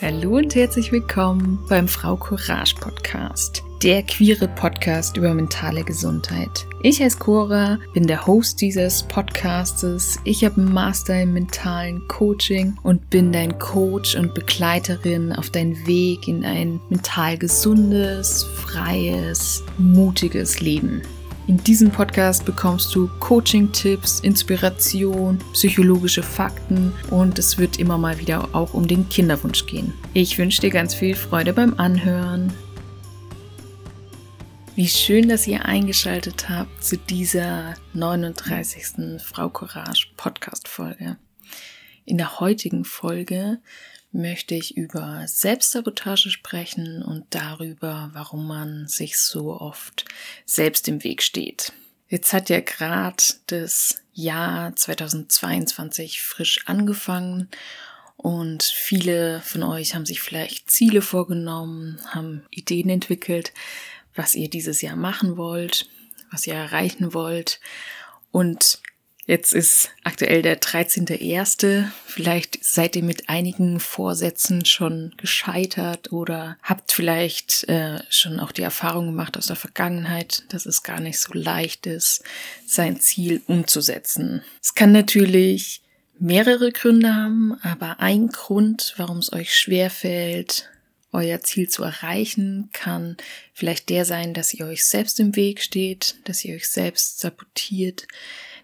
Hallo 0.00 0.36
und 0.36 0.54
herzlich 0.54 0.92
willkommen 0.92 1.58
beim 1.68 1.88
Frau 1.88 2.16
Courage 2.16 2.76
Podcast, 2.76 3.64
der 3.82 4.04
queere 4.04 4.46
Podcast 4.46 5.16
über 5.16 5.34
mentale 5.34 5.82
Gesundheit. 5.82 6.68
Ich 6.84 7.02
heiße 7.02 7.18
Cora, 7.18 7.80
bin 7.94 8.06
der 8.06 8.24
Host 8.24 8.60
dieses 8.60 9.02
Podcastes. 9.02 10.20
Ich 10.22 10.44
habe 10.44 10.60
einen 10.60 10.72
Master 10.72 11.20
im 11.20 11.32
mentalen 11.32 12.06
Coaching 12.06 12.78
und 12.84 13.10
bin 13.10 13.32
dein 13.32 13.58
Coach 13.58 14.14
und 14.14 14.34
Begleiterin 14.34 15.32
auf 15.32 15.50
deinen 15.50 15.84
Weg 15.84 16.28
in 16.28 16.44
ein 16.44 16.78
mental 16.90 17.36
gesundes, 17.36 18.44
freies, 18.44 19.64
mutiges 19.78 20.60
Leben. 20.60 21.02
In 21.48 21.56
diesem 21.64 21.90
Podcast 21.90 22.44
bekommst 22.44 22.94
du 22.94 23.08
Coaching-Tipps, 23.20 24.20
Inspiration, 24.20 25.38
psychologische 25.54 26.22
Fakten 26.22 26.92
und 27.08 27.38
es 27.38 27.56
wird 27.56 27.78
immer 27.78 27.96
mal 27.96 28.18
wieder 28.18 28.54
auch 28.54 28.74
um 28.74 28.86
den 28.86 29.08
Kinderwunsch 29.08 29.64
gehen. 29.64 29.94
Ich 30.12 30.36
wünsche 30.36 30.60
dir 30.60 30.68
ganz 30.68 30.94
viel 30.94 31.14
Freude 31.14 31.54
beim 31.54 31.72
Anhören. 31.80 32.52
Wie 34.76 34.88
schön, 34.88 35.30
dass 35.30 35.46
ihr 35.46 35.64
eingeschaltet 35.64 36.50
habt 36.50 36.84
zu 36.84 36.98
dieser 36.98 37.76
39. 37.94 39.18
Frau 39.18 39.48
Courage 39.48 40.08
Podcast-Folge. 40.18 41.16
In 42.04 42.18
der 42.18 42.40
heutigen 42.40 42.84
Folge 42.84 43.58
möchte 44.10 44.54
ich 44.54 44.76
über 44.76 45.24
Selbstsabotage 45.26 46.30
sprechen 46.30 47.02
und 47.02 47.26
darüber, 47.30 48.10
warum 48.14 48.46
man 48.46 48.88
sich 48.88 49.18
so 49.18 49.60
oft 49.60 50.04
selbst 50.44 50.88
im 50.88 51.04
Weg 51.04 51.22
steht. 51.22 51.72
Jetzt 52.08 52.32
hat 52.32 52.48
ja 52.48 52.60
gerade 52.60 53.22
das 53.46 54.02
Jahr 54.12 54.74
2022 54.74 56.22
frisch 56.22 56.66
angefangen 56.66 57.48
und 58.16 58.64
viele 58.64 59.40
von 59.42 59.62
euch 59.62 59.94
haben 59.94 60.06
sich 60.06 60.20
vielleicht 60.20 60.70
Ziele 60.70 61.02
vorgenommen, 61.02 62.00
haben 62.06 62.44
Ideen 62.50 62.88
entwickelt, 62.88 63.52
was 64.14 64.34
ihr 64.34 64.50
dieses 64.50 64.82
Jahr 64.82 64.96
machen 64.96 65.36
wollt, 65.36 65.88
was 66.32 66.46
ihr 66.46 66.54
erreichen 66.54 67.14
wollt. 67.14 67.60
Und 68.32 68.80
Jetzt 69.28 69.52
ist 69.52 69.90
aktuell 70.04 70.40
der 70.40 70.58
13.01. 70.58 71.84
Vielleicht 72.06 72.64
seid 72.64 72.96
ihr 72.96 73.02
mit 73.02 73.28
einigen 73.28 73.78
Vorsätzen 73.78 74.64
schon 74.64 75.12
gescheitert 75.18 76.12
oder 76.12 76.56
habt 76.62 76.92
vielleicht 76.92 77.68
äh, 77.68 77.98
schon 78.08 78.40
auch 78.40 78.52
die 78.52 78.62
Erfahrung 78.62 79.04
gemacht 79.04 79.36
aus 79.36 79.48
der 79.48 79.56
Vergangenheit, 79.56 80.44
dass 80.48 80.64
es 80.64 80.82
gar 80.82 81.00
nicht 81.00 81.18
so 81.18 81.34
leicht 81.34 81.86
ist, 81.86 82.24
sein 82.66 83.00
Ziel 83.00 83.42
umzusetzen. 83.46 84.42
Es 84.62 84.74
kann 84.74 84.92
natürlich 84.92 85.82
mehrere 86.18 86.72
Gründe 86.72 87.14
haben, 87.14 87.52
aber 87.60 88.00
ein 88.00 88.28
Grund, 88.28 88.94
warum 88.96 89.18
es 89.18 89.30
euch 89.34 89.54
schwerfällt, 89.54 90.70
euer 91.12 91.42
Ziel 91.42 91.68
zu 91.68 91.82
erreichen, 91.82 92.70
kann 92.72 93.18
vielleicht 93.52 93.90
der 93.90 94.06
sein, 94.06 94.32
dass 94.32 94.54
ihr 94.54 94.64
euch 94.64 94.86
selbst 94.86 95.20
im 95.20 95.36
Weg 95.36 95.60
steht, 95.60 96.16
dass 96.24 96.42
ihr 96.46 96.54
euch 96.54 96.68
selbst 96.68 97.20
sabotiert, 97.20 98.06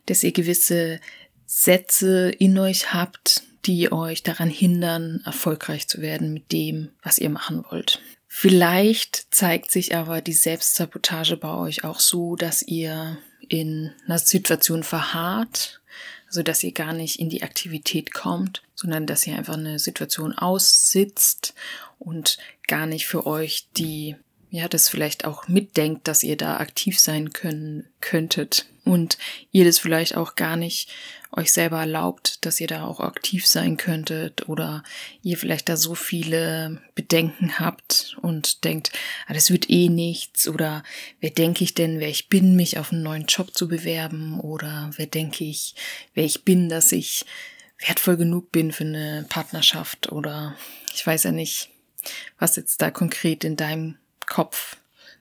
dass 0.06 0.22
ihr 0.22 0.33
gewisse 0.33 1.00
Sätze 1.47 2.30
in 2.30 2.58
euch 2.58 2.92
habt, 2.92 3.42
die 3.66 3.92
euch 3.92 4.22
daran 4.22 4.50
hindern, 4.50 5.22
erfolgreich 5.24 5.88
zu 5.88 6.00
werden 6.00 6.33
mit 6.33 6.52
dem, 6.52 6.91
was 7.02 7.19
ihr 7.19 7.30
machen 7.30 7.64
wollt. 7.70 8.00
Vielleicht 8.27 9.33
zeigt 9.33 9.70
sich 9.70 9.94
aber 9.94 10.20
die 10.20 10.33
Selbstsabotage 10.33 11.36
bei 11.36 11.55
euch 11.55 11.84
auch 11.84 12.00
so, 12.00 12.36
dass 12.36 12.62
ihr 12.62 13.19
in 13.48 13.92
einer 14.06 14.19
Situation 14.19 14.83
verharrt, 14.83 15.80
also 16.27 16.42
dass 16.42 16.64
ihr 16.64 16.72
gar 16.72 16.92
nicht 16.92 17.20
in 17.20 17.28
die 17.28 17.42
Aktivität 17.42 18.12
kommt, 18.12 18.62
sondern 18.74 19.06
dass 19.06 19.27
ihr 19.27 19.36
einfach 19.36 19.55
eine 19.55 19.78
Situation 19.78 20.33
aussitzt 20.33 21.55
und 21.98 22.39
gar 22.66 22.86
nicht 22.86 23.06
für 23.06 23.27
euch 23.27 23.68
die 23.77 24.16
ja, 24.55 24.69
das 24.69 24.88
vielleicht 24.88 25.24
auch 25.24 25.48
mitdenkt, 25.48 26.06
dass 26.06 26.22
ihr 26.22 26.36
da 26.36 26.58
aktiv 26.58 27.00
sein 27.00 27.33
können 27.33 27.88
könntet. 28.00 28.66
Und 28.84 29.19
ihr 29.51 29.64
das 29.64 29.80
vielleicht 29.80 30.17
auch 30.17 30.36
gar 30.36 30.56
nicht 30.56 30.90
euch 31.33 31.52
selber 31.52 31.80
erlaubt, 31.80 32.46
dass 32.46 32.61
ihr 32.61 32.68
da 32.68 32.84
auch 32.84 33.01
aktiv 33.01 33.48
sein 33.48 33.77
könntet 33.77 34.48
oder 34.48 34.84
ihr 35.24 35.39
vielleicht 35.39 35.68
da 35.68 35.77
so 35.77 35.96
viele 35.96 36.80
Bedenken 36.95 37.58
habt 37.58 38.17
und 38.23 38.62
denkt, 38.62 38.92
ah, 39.27 39.34
das 39.34 39.51
wird 39.51 39.68
eh 39.70 39.89
nichts 39.89 40.46
oder 40.46 40.84
wer 41.18 41.30
denke 41.30 41.64
ich 41.64 41.74
denn, 41.74 41.98
wer 41.98 42.08
ich 42.08 42.28
bin, 42.28 42.55
mich 42.55 42.78
auf 42.78 42.92
einen 42.92 43.02
neuen 43.02 43.27
Job 43.27 43.55
zu 43.55 43.67
bewerben 43.67 44.39
oder 44.39 44.92
wer 44.96 45.07
denke 45.07 45.42
ich, 45.42 45.74
wer 46.14 46.24
ich 46.24 46.45
bin, 46.45 46.68
dass 46.68 46.92
ich 46.92 47.24
wertvoll 47.84 48.17
genug 48.17 48.52
bin 48.52 48.70
für 48.70 48.84
eine 48.84 49.27
Partnerschaft 49.28 50.12
oder 50.12 50.57
ich 50.95 51.05
weiß 51.05 51.24
ja 51.24 51.33
nicht, 51.33 51.70
was 52.39 52.55
jetzt 52.55 52.80
da 52.83 52.92
konkret 52.92 53.42
in 53.42 53.57
deinem 53.57 53.96
Kopf 54.27 54.77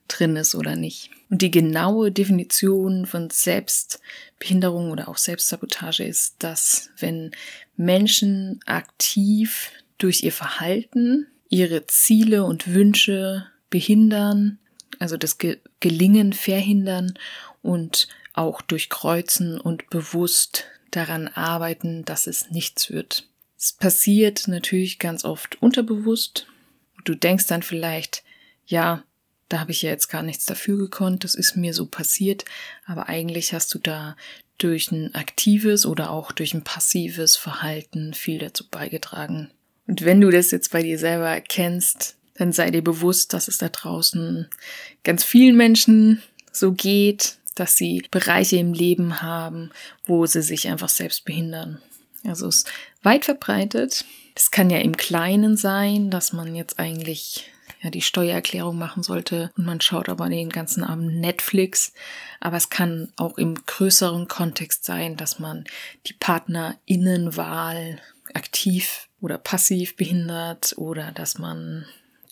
drin 0.08 0.36
ist 0.36 0.56
oder 0.56 0.76
nicht. 0.76 1.10
Und 1.30 1.42
die 1.42 1.52
genaue 1.52 2.12
Definition 2.12 3.06
von 3.06 3.30
Selbstbehinderung 3.30 4.92
oder 4.92 5.08
auch 5.08 5.18
Selbstsabotage 5.18 6.04
ist, 6.04 6.36
dass 6.40 6.90
wenn 7.00 7.32
Menschen 7.76 8.60
aktiv 8.66 9.72
durch 9.98 10.24
ihr 10.24 10.32
Verhalten 10.32 11.28
ihre 11.50 11.88
Ziele 11.88 12.44
und 12.44 12.74
Wünsche 12.74 13.48
behindern, 13.70 14.60
also 15.00 15.18
das 15.18 15.38
Gelingen 15.80 16.34
verhindern 16.34 17.14
und 17.62 18.08
auch 18.34 18.62
durchkreuzen 18.62 19.60
und 19.60 19.90
bewusst 19.90 20.66
daran 20.92 21.28
arbeiten, 21.28 22.06
dass 22.06 22.28
es 22.28 22.52
nichts 22.52 22.92
wird. 22.92 23.28
Es 23.58 23.74
passiert 23.74 24.48
natürlich 24.48 25.00
ganz 25.00 25.24
oft 25.26 25.62
unterbewusst. 25.62 26.48
Du 27.06 27.16
denkst 27.16 27.48
dann 27.48 27.64
vielleicht, 27.64 28.24
ja, 28.66 29.04
da 29.50 29.60
habe 29.60 29.72
ich 29.72 29.82
ja 29.82 29.90
jetzt 29.90 30.08
gar 30.08 30.24
nichts 30.24 30.46
dafür 30.46 30.78
gekonnt, 30.78 31.24
das 31.24 31.36
ist 31.36 31.56
mir 31.56 31.74
so 31.74 31.86
passiert, 31.86 32.46
aber 32.86 33.08
eigentlich 33.10 33.54
hast 33.54 33.74
du 33.74 33.80
da 33.80 34.16
durch 34.58 34.92
ein 34.92 35.14
aktives 35.16 35.86
oder 35.86 36.12
auch 36.12 36.32
durch 36.32 36.54
ein 36.54 36.64
passives 36.64 37.36
Verhalten 37.36 38.14
viel 38.14 38.40
dazu 38.40 38.68
beigetragen. 38.70 39.52
Und 39.88 40.06
wenn 40.06 40.22
du 40.22 40.30
das 40.30 40.52
jetzt 40.52 40.72
bei 40.72 40.82
dir 40.82 40.98
selber 40.98 41.28
erkennst, 41.28 42.16
dann 42.36 42.52
sei 42.52 42.72
dir 42.72 42.84
bewusst, 42.84 43.34
dass 43.34 43.48
es 43.48 43.58
da 43.58 43.70
draußen 43.70 44.48
ganz 45.04 45.24
vielen 45.24 45.56
Menschen 45.56 46.22
so 46.52 46.72
geht, 46.72 47.38
dass 47.56 47.76
sie 47.76 48.04
Bereiche 48.10 48.58
im 48.58 48.74
Leben 48.74 49.22
haben, 49.22 49.72
wo 50.06 50.26
sie 50.26 50.42
sich 50.42 50.68
einfach 50.68 50.90
selbst 50.90 51.26
behindern. 51.26 51.80
Also 52.24 52.48
es 52.48 52.58
ist 52.58 52.72
weit 53.04 53.26
verbreitet. 53.26 54.06
Das 54.34 54.50
kann 54.50 54.70
ja 54.70 54.80
im 54.80 54.98
Kleinen 54.98 55.58
sein, 55.58 56.10
dass 56.10 56.34
man 56.34 56.56
jetzt 56.56 56.80
eigentlich 56.80 57.52
ja, 57.84 57.90
die 57.90 58.02
Steuererklärung 58.02 58.78
machen 58.78 59.04
sollte 59.04 59.52
und 59.58 59.66
man 59.66 59.82
schaut 59.82 60.08
aber 60.08 60.30
den 60.30 60.50
ganzen 60.50 60.84
Abend 60.84 61.20
Netflix. 61.20 61.94
Aber 62.40 62.58
es 62.58 62.70
kann 62.70 63.12
auch 63.18 63.38
im 63.38 63.56
größeren 63.66 64.28
Kontext 64.28 64.86
sein, 64.86 65.18
dass 65.18 65.38
man 65.38 65.66
die 66.08 66.14
PartnerInnenwahl 66.14 68.00
aktiv 68.34 69.10
oder 69.22 69.38
passiv 69.38 69.96
behindert 69.98 70.74
oder 70.78 71.12
dass 71.12 71.38
man 71.38 71.86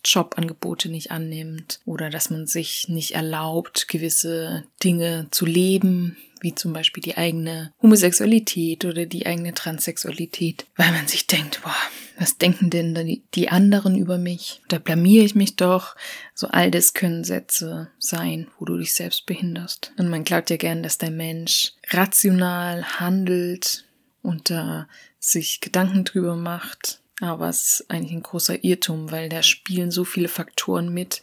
Jobangebote 0.04 0.88
nicht 0.88 1.10
annimmt 1.10 1.80
oder 1.84 2.10
dass 2.10 2.30
man 2.30 2.46
sich 2.46 2.88
nicht 2.88 3.12
erlaubt, 3.12 3.88
gewisse 3.88 4.64
Dinge 4.82 5.28
zu 5.30 5.46
leben, 5.46 6.16
wie 6.40 6.54
zum 6.54 6.72
Beispiel 6.72 7.02
die 7.02 7.16
eigene 7.16 7.72
Homosexualität 7.80 8.84
oder 8.84 9.06
die 9.06 9.26
eigene 9.26 9.54
Transsexualität, 9.54 10.66
weil 10.76 10.90
man 10.90 11.06
sich 11.06 11.26
denkt, 11.28 11.60
boah, 11.62 11.74
was 12.18 12.36
denken 12.36 12.68
denn 12.68 13.22
die 13.34 13.48
anderen 13.48 13.96
über 13.96 14.18
mich? 14.18 14.60
Da 14.68 14.78
blamier 14.78 15.24
ich 15.24 15.34
mich 15.34 15.56
doch. 15.56 15.96
So 16.34 16.48
all 16.48 16.70
das 16.70 16.94
können 16.94 17.24
Sätze 17.24 17.90
sein, 17.98 18.48
wo 18.58 18.64
du 18.64 18.76
dich 18.76 18.92
selbst 18.92 19.26
behinderst. 19.26 19.92
Und 19.98 20.08
man 20.08 20.24
glaubt 20.24 20.50
ja 20.50 20.56
gern, 20.56 20.82
dass 20.82 20.98
der 20.98 21.10
Mensch 21.10 21.72
rational 21.90 22.84
handelt 22.98 23.86
und 24.22 24.50
da 24.50 24.88
sich 25.18 25.60
Gedanken 25.60 26.04
drüber 26.04 26.36
macht. 26.36 27.01
Aber 27.20 27.48
es 27.48 27.80
ist 27.80 27.90
eigentlich 27.90 28.12
ein 28.12 28.22
großer 28.22 28.64
Irrtum, 28.64 29.10
weil 29.10 29.28
da 29.28 29.42
spielen 29.42 29.90
so 29.90 30.04
viele 30.04 30.28
Faktoren 30.28 30.92
mit 30.92 31.22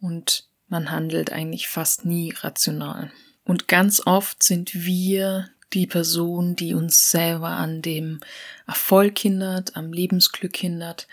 und 0.00 0.48
man 0.68 0.90
handelt 0.90 1.32
eigentlich 1.32 1.68
fast 1.68 2.04
nie 2.04 2.32
rational. 2.32 3.10
Und 3.44 3.68
ganz 3.68 4.02
oft 4.04 4.42
sind 4.42 4.74
wir 4.74 5.48
die 5.72 5.86
Person, 5.86 6.56
die 6.56 6.74
uns 6.74 7.10
selber 7.10 7.48
an 7.48 7.82
dem 7.82 8.20
Erfolg 8.66 9.18
hindert, 9.18 9.76
am 9.76 9.92
Lebensglück 9.92 10.56
hindert, 10.56 11.08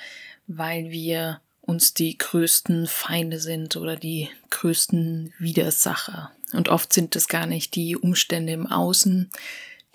weil 0.47 0.91
wir 0.91 1.41
uns 1.61 1.93
die 1.93 2.17
größten 2.17 2.87
Feinde 2.87 3.39
sind 3.39 3.75
oder 3.75 3.95
die 3.95 4.29
größten 4.51 5.33
Widersacher. 5.39 6.31
Und 6.53 6.69
oft 6.69 6.93
sind 6.93 7.15
es 7.15 7.27
gar 7.27 7.47
nicht 7.47 7.75
die 7.75 7.97
Umstände 7.97 8.53
im 8.53 8.67
Außen, 8.67 9.29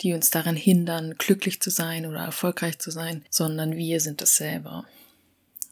die 0.01 0.13
uns 0.13 0.29
daran 0.29 0.55
hindern, 0.55 1.15
glücklich 1.17 1.61
zu 1.61 1.69
sein 1.69 2.05
oder 2.05 2.19
erfolgreich 2.19 2.79
zu 2.79 2.91
sein, 2.91 3.23
sondern 3.29 3.75
wir 3.75 3.99
sind 3.99 4.21
es 4.21 4.35
selber. 4.35 4.85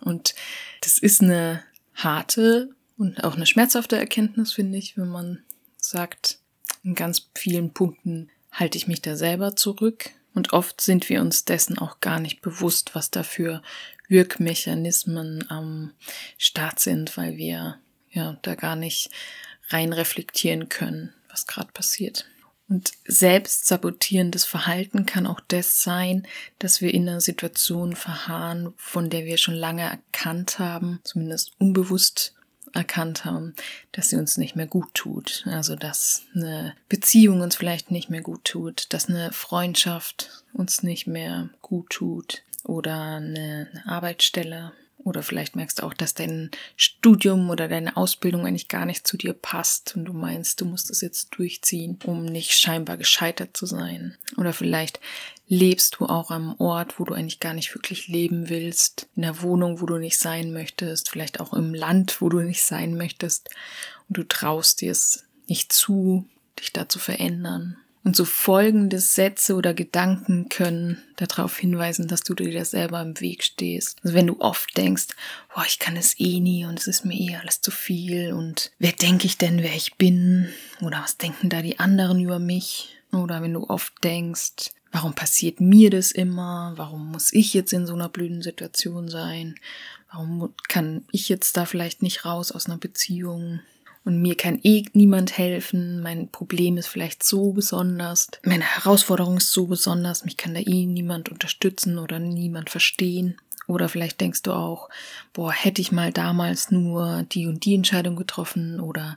Und 0.01 0.35
das 0.81 0.97
ist 0.99 1.21
eine 1.21 1.63
harte 1.93 2.69
und 2.97 3.23
auch 3.23 3.35
eine 3.35 3.45
schmerzhafte 3.45 3.97
Erkenntnis, 3.97 4.53
finde 4.53 4.77
ich, 4.77 4.97
wenn 4.97 5.09
man 5.09 5.43
sagt, 5.77 6.39
in 6.83 6.95
ganz 6.95 7.29
vielen 7.35 7.73
Punkten 7.73 8.29
halte 8.51 8.77
ich 8.77 8.87
mich 8.87 9.01
da 9.01 9.15
selber 9.15 9.55
zurück 9.55 10.11
und 10.33 10.53
oft 10.53 10.81
sind 10.81 11.09
wir 11.09 11.21
uns 11.21 11.45
dessen 11.45 11.77
auch 11.77 11.99
gar 11.99 12.19
nicht 12.19 12.41
bewusst, 12.41 12.95
was 12.95 13.11
da 13.11 13.23
für 13.23 13.61
Wirkmechanismen 14.07 15.49
am 15.49 15.93
Start 16.37 16.79
sind, 16.79 17.15
weil 17.17 17.37
wir 17.37 17.79
ja 18.11 18.37
da 18.41 18.55
gar 18.55 18.75
nicht 18.75 19.11
rein 19.69 19.93
reflektieren 19.93 20.69
können, 20.69 21.13
was 21.29 21.45
gerade 21.45 21.71
passiert. 21.71 22.25
Und 22.69 22.91
selbst 23.05 23.65
sabotierendes 23.65 24.45
Verhalten 24.45 25.07
kann 25.07 25.25
auch 25.25 25.41
das 25.47 25.81
sein, 25.81 26.27
dass 26.59 26.81
wir 26.81 26.93
in 26.93 27.09
einer 27.09 27.19
Situation 27.19 27.95
verharren, 27.95 28.73
von 28.77 29.09
der 29.09 29.25
wir 29.25 29.37
schon 29.37 29.55
lange 29.55 29.81
erkannt 29.81 30.59
haben, 30.59 30.99
zumindest 31.03 31.53
unbewusst 31.57 32.35
erkannt 32.73 33.25
haben, 33.25 33.55
dass 33.91 34.09
sie 34.09 34.17
uns 34.17 34.37
nicht 34.37 34.55
mehr 34.55 34.67
gut 34.67 34.93
tut. 34.93 35.43
Also 35.47 35.75
dass 35.75 36.23
eine 36.35 36.75
Beziehung 36.87 37.41
uns 37.41 37.55
vielleicht 37.55 37.89
nicht 37.89 38.11
mehr 38.11 38.21
gut 38.21 38.43
tut, 38.43 38.93
dass 38.93 39.09
eine 39.09 39.31
Freundschaft 39.31 40.43
uns 40.53 40.83
nicht 40.83 41.07
mehr 41.07 41.49
gut 41.61 41.89
tut 41.89 42.43
oder 42.63 43.15
eine, 43.15 43.67
Arbeitsstelle 43.85 44.73
oder 45.03 45.23
vielleicht 45.23 45.55
merkst 45.55 45.79
du 45.79 45.83
auch, 45.83 45.93
dass 45.93 46.13
dein 46.13 46.51
Studium 46.75 47.49
oder 47.49 47.67
deine 47.67 47.95
Ausbildung 47.95 48.45
eigentlich 48.45 48.67
gar 48.67 48.85
nicht 48.85 49.07
zu 49.07 49.17
dir 49.17 49.33
passt 49.33 49.95
und 49.95 50.05
du 50.05 50.13
meinst, 50.13 50.61
du 50.61 50.65
musst 50.65 50.89
es 50.89 51.01
jetzt 51.01 51.29
durchziehen, 51.37 51.97
um 52.05 52.25
nicht 52.25 52.51
scheinbar 52.51 52.97
gescheitert 52.97 53.55
zu 53.55 53.65
sein. 53.65 54.17
Oder 54.37 54.53
vielleicht 54.53 54.99
lebst 55.47 55.97
du 55.99 56.05
auch 56.05 56.31
am 56.31 56.55
Ort, 56.59 56.99
wo 56.99 57.05
du 57.05 57.13
eigentlich 57.13 57.39
gar 57.39 57.53
nicht 57.53 57.73
wirklich 57.73 58.07
leben 58.07 58.49
willst, 58.49 59.07
in 59.15 59.23
der 59.23 59.41
Wohnung, 59.41 59.81
wo 59.81 59.85
du 59.85 59.97
nicht 59.97 60.17
sein 60.17 60.51
möchtest, 60.51 61.09
vielleicht 61.09 61.39
auch 61.39 61.53
im 61.53 61.73
Land, 61.73 62.21
wo 62.21 62.29
du 62.29 62.39
nicht 62.39 62.63
sein 62.63 62.95
möchtest 62.95 63.49
und 64.07 64.17
du 64.17 64.23
traust 64.23 64.81
dir 64.81 64.91
es 64.91 65.25
nicht 65.47 65.73
zu, 65.73 66.27
dich 66.59 66.73
da 66.73 66.87
zu 66.87 66.99
verändern. 66.99 67.77
Und 68.03 68.15
so 68.15 68.23
folgende 68.23 68.99
Sätze 68.99 69.55
oder 69.55 69.73
Gedanken 69.73 70.47
können 70.47 71.03
darauf 71.17 71.57
hinweisen, 71.57 72.07
dass 72.07 72.21
du 72.21 72.33
dir 72.33 72.63
selber 72.63 73.01
im 73.01 73.19
Weg 73.19 73.43
stehst. 73.43 73.97
Also 74.03 74.15
wenn 74.15 74.27
du 74.27 74.39
oft 74.39 74.75
denkst, 74.77 75.07
boah, 75.53 75.65
ich 75.67 75.79
kann 75.79 75.97
es 75.97 76.17
eh 76.17 76.39
nie 76.39 76.65
und 76.65 76.79
es 76.79 76.87
ist 76.87 77.03
mir 77.03 77.19
eh 77.19 77.35
alles 77.35 77.61
zu 77.61 77.71
viel 77.71 78.31
und 78.31 78.71
wer 78.79 78.93
denke 78.93 79.25
ich 79.25 79.37
denn, 79.37 79.61
wer 79.61 79.75
ich 79.75 79.95
bin? 79.95 80.49
Oder 80.81 81.01
was 81.03 81.17
denken 81.17 81.49
da 81.49 81.61
die 81.61 81.79
anderen 81.79 82.21
über 82.21 82.39
mich? 82.39 82.95
Oder 83.11 83.41
wenn 83.41 83.53
du 83.53 83.69
oft 83.69 83.93
denkst, 84.03 84.71
warum 84.91 85.13
passiert 85.13 85.59
mir 85.59 85.89
das 85.89 86.11
immer? 86.11 86.73
Warum 86.77 87.11
muss 87.11 87.33
ich 87.33 87.53
jetzt 87.53 87.73
in 87.73 87.85
so 87.85 87.93
einer 87.93 88.09
blöden 88.09 88.41
Situation 88.41 89.09
sein? 89.09 89.55
Warum 90.11 90.53
kann 90.67 91.05
ich 91.11 91.29
jetzt 91.29 91.57
da 91.57 91.65
vielleicht 91.65 92.01
nicht 92.01 92.25
raus 92.25 92.51
aus 92.51 92.67
einer 92.67 92.77
Beziehung? 92.77 93.59
Und 94.09 94.23
mir 94.23 94.35
kann 94.35 94.59
eh 94.63 94.85
niemand 94.93 95.37
helfen, 95.37 96.01
mein 96.01 96.29
Problem 96.29 96.77
ist 96.77 96.87
vielleicht 96.87 97.21
so 97.21 97.51
besonders, 97.51 98.27
meine 98.43 98.63
Herausforderung 98.63 99.37
ist 99.37 99.51
so 99.51 99.67
besonders, 99.67 100.25
mich 100.25 100.35
kann 100.35 100.55
da 100.55 100.61
eh 100.61 100.87
niemand 100.87 101.29
unterstützen 101.29 101.99
oder 101.99 102.17
niemand 102.17 102.71
verstehen. 102.71 103.37
Oder 103.67 103.87
vielleicht 103.87 104.19
denkst 104.19 104.41
du 104.41 104.53
auch, 104.53 104.89
boah, 105.31 105.51
hätte 105.51 105.79
ich 105.79 105.91
mal 105.91 106.11
damals 106.11 106.71
nur 106.71 107.23
die 107.31 107.45
und 107.45 107.65
die 107.65 107.75
Entscheidung 107.75 108.15
getroffen 108.15 108.79
oder 108.79 109.15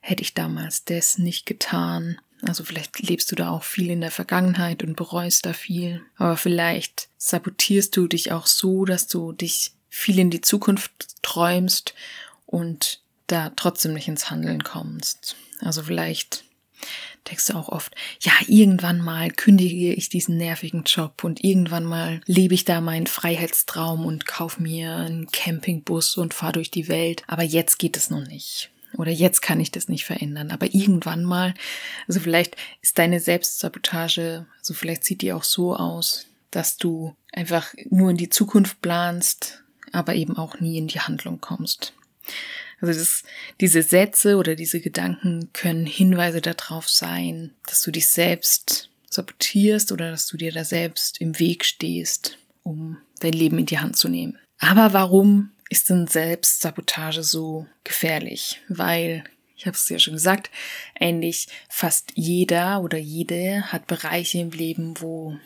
hätte 0.00 0.22
ich 0.22 0.34
damals 0.34 0.84
das 0.84 1.18
nicht 1.18 1.46
getan. 1.46 2.18
Also 2.44 2.64
vielleicht 2.64 2.98
lebst 2.98 3.30
du 3.30 3.36
da 3.36 3.50
auch 3.50 3.62
viel 3.62 3.90
in 3.90 4.00
der 4.00 4.10
Vergangenheit 4.10 4.82
und 4.82 4.96
bereust 4.96 5.46
da 5.46 5.52
viel. 5.52 6.02
Aber 6.16 6.36
vielleicht 6.36 7.10
sabotierst 7.16 7.96
du 7.96 8.08
dich 8.08 8.32
auch 8.32 8.46
so, 8.46 8.86
dass 8.86 9.06
du 9.06 9.30
dich 9.30 9.70
viel 9.88 10.18
in 10.18 10.30
die 10.30 10.40
Zukunft 10.40 10.90
träumst 11.22 11.94
und 12.44 13.02
da 13.26 13.50
trotzdem 13.50 13.94
nicht 13.94 14.08
ins 14.08 14.30
Handeln 14.30 14.62
kommst. 14.62 15.36
Also 15.60 15.82
vielleicht 15.82 16.44
denkst 17.28 17.46
du 17.46 17.54
auch 17.54 17.68
oft, 17.68 17.94
ja, 18.20 18.32
irgendwann 18.46 18.98
mal 18.98 19.30
kündige 19.30 19.92
ich 19.92 20.08
diesen 20.08 20.36
nervigen 20.36 20.82
Job 20.84 21.22
und 21.22 21.44
irgendwann 21.44 21.84
mal 21.84 22.20
lebe 22.26 22.54
ich 22.54 22.64
da 22.64 22.80
meinen 22.80 23.06
Freiheitstraum 23.06 24.04
und 24.04 24.26
kauf 24.26 24.58
mir 24.58 24.96
einen 24.96 25.26
Campingbus 25.30 26.16
und 26.16 26.34
fahre 26.34 26.54
durch 26.54 26.70
die 26.70 26.88
Welt. 26.88 27.22
Aber 27.28 27.42
jetzt 27.42 27.78
geht 27.78 27.96
es 27.96 28.10
noch 28.10 28.26
nicht. 28.26 28.70
Oder 28.98 29.10
jetzt 29.10 29.40
kann 29.40 29.60
ich 29.60 29.70
das 29.70 29.88
nicht 29.88 30.04
verändern. 30.04 30.50
Aber 30.50 30.66
irgendwann 30.74 31.24
mal, 31.24 31.54
also 32.08 32.20
vielleicht 32.20 32.56
ist 32.82 32.98
deine 32.98 33.20
Selbstsabotage, 33.20 34.46
also 34.58 34.74
vielleicht 34.74 35.04
sieht 35.04 35.22
die 35.22 35.32
auch 35.32 35.44
so 35.44 35.74
aus, 35.74 36.26
dass 36.50 36.76
du 36.76 37.16
einfach 37.32 37.72
nur 37.88 38.10
in 38.10 38.16
die 38.16 38.28
Zukunft 38.28 38.82
planst, 38.82 39.62
aber 39.92 40.14
eben 40.14 40.36
auch 40.36 40.60
nie 40.60 40.76
in 40.76 40.88
die 40.88 41.00
Handlung 41.00 41.40
kommst. 41.40 41.94
Also 42.82 42.98
das, 42.98 43.22
diese 43.60 43.82
Sätze 43.82 44.36
oder 44.36 44.56
diese 44.56 44.80
Gedanken 44.80 45.50
können 45.52 45.86
Hinweise 45.86 46.40
darauf 46.40 46.88
sein, 46.88 47.52
dass 47.66 47.80
du 47.82 47.92
dich 47.92 48.08
selbst 48.08 48.90
sabotierst 49.08 49.92
oder 49.92 50.10
dass 50.10 50.26
du 50.26 50.36
dir 50.36 50.50
da 50.50 50.64
selbst 50.64 51.20
im 51.20 51.38
Weg 51.38 51.64
stehst, 51.64 52.38
um 52.64 52.98
dein 53.20 53.34
Leben 53.34 53.58
in 53.58 53.66
die 53.66 53.78
Hand 53.78 53.96
zu 53.96 54.08
nehmen. 54.08 54.36
Aber 54.58 54.92
warum 54.92 55.52
ist 55.70 55.90
denn 55.90 56.08
Selbstsabotage 56.08 57.22
so 57.22 57.66
gefährlich? 57.84 58.60
Weil, 58.68 59.22
ich 59.56 59.66
habe 59.66 59.76
es 59.76 59.88
ja 59.88 60.00
schon 60.00 60.14
gesagt, 60.14 60.50
eigentlich 60.98 61.46
fast 61.68 62.12
jeder 62.16 62.82
oder 62.82 62.98
jede 62.98 63.62
hat 63.72 63.86
Bereiche 63.86 64.38
im 64.38 64.50
Leben, 64.50 65.00
wo 65.00 65.38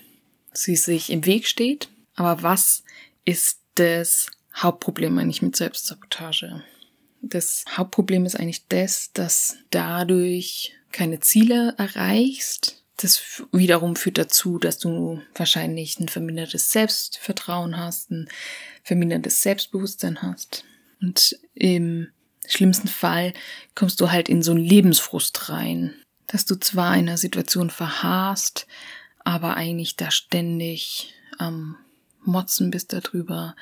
sie 0.54 0.76
sich 0.76 1.10
im 1.10 1.26
Weg 1.26 1.46
steht. 1.46 1.90
Aber 2.14 2.42
was 2.42 2.82
ist 3.26 3.60
das 3.74 4.30
Hauptproblem 4.54 5.18
eigentlich 5.18 5.42
mit 5.42 5.54
Selbstsabotage? 5.54 6.62
Das 7.28 7.64
Hauptproblem 7.68 8.24
ist 8.24 8.36
eigentlich 8.36 8.66
das, 8.68 9.10
dass 9.12 9.56
dadurch 9.70 10.74
keine 10.92 11.20
Ziele 11.20 11.74
erreichst. 11.76 12.82
Das 12.98 13.42
wiederum 13.52 13.96
führt 13.96 14.18
dazu, 14.18 14.58
dass 14.58 14.78
du 14.78 15.20
wahrscheinlich 15.34 15.98
ein 15.98 16.08
vermindertes 16.08 16.72
Selbstvertrauen 16.72 17.76
hast, 17.76 18.10
ein 18.10 18.28
vermindertes 18.82 19.42
Selbstbewusstsein 19.42 20.22
hast. 20.22 20.64
Und 21.02 21.38
im 21.54 22.08
schlimmsten 22.46 22.88
Fall 22.88 23.34
kommst 23.74 24.00
du 24.00 24.10
halt 24.10 24.28
in 24.28 24.42
so 24.42 24.52
einen 24.52 24.64
Lebensfrust 24.64 25.50
rein, 25.50 25.94
dass 26.28 26.46
du 26.46 26.54
zwar 26.54 26.94
in 26.94 27.08
einer 27.08 27.18
Situation 27.18 27.70
verharrst, 27.70 28.66
aber 29.24 29.56
eigentlich 29.56 29.96
da 29.96 30.10
ständig 30.10 31.12
am 31.38 31.76
Motzen 32.24 32.70
bist 32.70 32.92
darüber, 32.92 33.56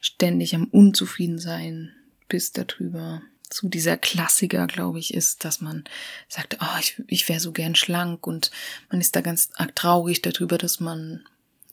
ständig 0.00 0.54
am 0.54 0.66
Unzufriedensein 0.66 1.92
bist 2.28 2.58
darüber. 2.58 3.22
So 3.52 3.68
dieser 3.68 3.96
Klassiker, 3.96 4.66
glaube 4.66 4.98
ich, 4.98 5.14
ist, 5.14 5.44
dass 5.44 5.60
man 5.60 5.84
sagt, 6.28 6.58
oh, 6.60 6.78
ich, 6.80 7.00
ich 7.06 7.28
wäre 7.28 7.40
so 7.40 7.52
gern 7.52 7.74
schlank 7.76 8.26
und 8.26 8.50
man 8.90 9.00
ist 9.00 9.14
da 9.14 9.20
ganz 9.20 9.50
arg 9.54 9.74
traurig 9.76 10.22
darüber, 10.22 10.58
dass 10.58 10.80
man 10.80 11.24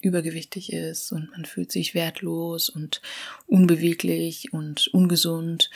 übergewichtig 0.02 0.72
ist 0.72 1.12
und 1.12 1.32
man 1.32 1.46
fühlt 1.46 1.72
sich 1.72 1.96
wertlos 1.96 2.70
und 2.70 3.02
unbeweglich 3.48 4.54
und 4.54 4.88
ungesund 4.90 5.72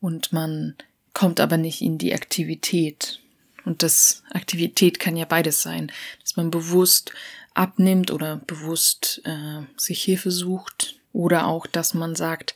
und 0.00 0.32
man 0.32 0.76
kommt 1.14 1.40
aber 1.40 1.56
nicht 1.56 1.80
in 1.80 1.98
die 1.98 2.14
Aktivität. 2.14 3.20
Und 3.64 3.82
das 3.82 4.22
Aktivität 4.30 5.00
kann 5.00 5.16
ja 5.16 5.24
beides 5.24 5.62
sein, 5.62 5.90
dass 6.22 6.36
man 6.36 6.50
bewusst 6.50 7.12
abnimmt 7.54 8.10
oder 8.10 8.36
bewusst 8.36 9.22
äh, 9.24 9.62
sich 9.76 10.02
Hilfe 10.02 10.30
sucht 10.30 10.96
oder 11.12 11.46
auch, 11.46 11.66
dass 11.66 11.94
man 11.94 12.14
sagt, 12.14 12.54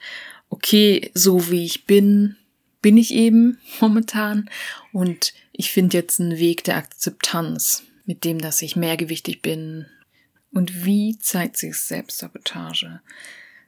okay, 0.54 1.11
so 1.14 1.50
wie 1.50 1.64
ich 1.64 1.84
bin, 1.84 2.37
bin 2.80 2.96
ich 2.96 3.12
eben 3.12 3.58
momentan 3.80 4.49
und 4.92 5.34
ich 5.52 5.73
finde 5.73 5.96
jetzt 5.96 6.20
einen 6.20 6.38
Weg 6.38 6.62
der 6.62 6.76
Akzeptanz, 6.76 7.82
mit 8.06 8.25
dem, 8.25 8.38
dass 8.38 8.62
ich 8.62 8.76
mehrgewichtig 8.76 9.42
bin. 9.42 9.87
Und 10.52 10.84
wie 10.84 11.18
zeigt 11.18 11.56
sich 11.56 11.75
Selbstsabotage? 11.75 13.00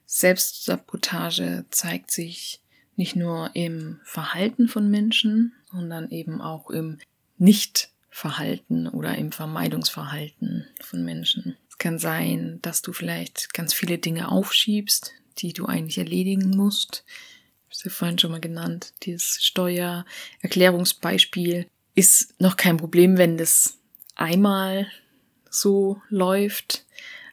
Selbstsabotage 0.05 1.65
zeigt 1.71 2.11
sich 2.11 2.61
nicht 2.97 3.17
nur 3.17 3.51
im 3.55 4.01
Verhalten 4.05 4.69
von 4.69 4.91
Menschen, 4.91 5.55
sondern 5.71 6.11
eben 6.11 6.41
auch 6.41 6.71
im 6.71 6.99
Nichtverhalten 7.39 8.89
oder 8.89 9.17
im 9.17 9.33
Vermeidungsverhalten 9.33 10.67
von 10.83 11.05
Menschen. 11.05 11.57
Es 11.69 11.79
kann 11.79 11.99
sein, 11.99 12.61
dass 12.63 12.83
du 12.83 12.93
vielleicht 12.93 13.53
ganz 13.55 13.75
viele 13.75 13.99
Dinge 13.99 14.31
aufschiebst, 14.31 15.13
die 15.39 15.53
du 15.53 15.67
eigentlich 15.67 15.99
erledigen 15.99 16.51
musst. 16.51 17.05
Ich 17.71 17.81
habe 17.81 17.91
ja 17.91 17.95
vorhin 17.95 18.19
schon 18.19 18.31
mal 18.31 18.41
genannt. 18.41 18.93
Dieses 19.03 19.45
Steuererklärungsbeispiel 19.45 21.67
ist 21.95 22.41
noch 22.41 22.57
kein 22.57 22.77
Problem, 22.77 23.19
wenn 23.19 23.37
das 23.37 23.79
einmal 24.15 24.87
so 25.51 26.01
läuft. 26.09 26.87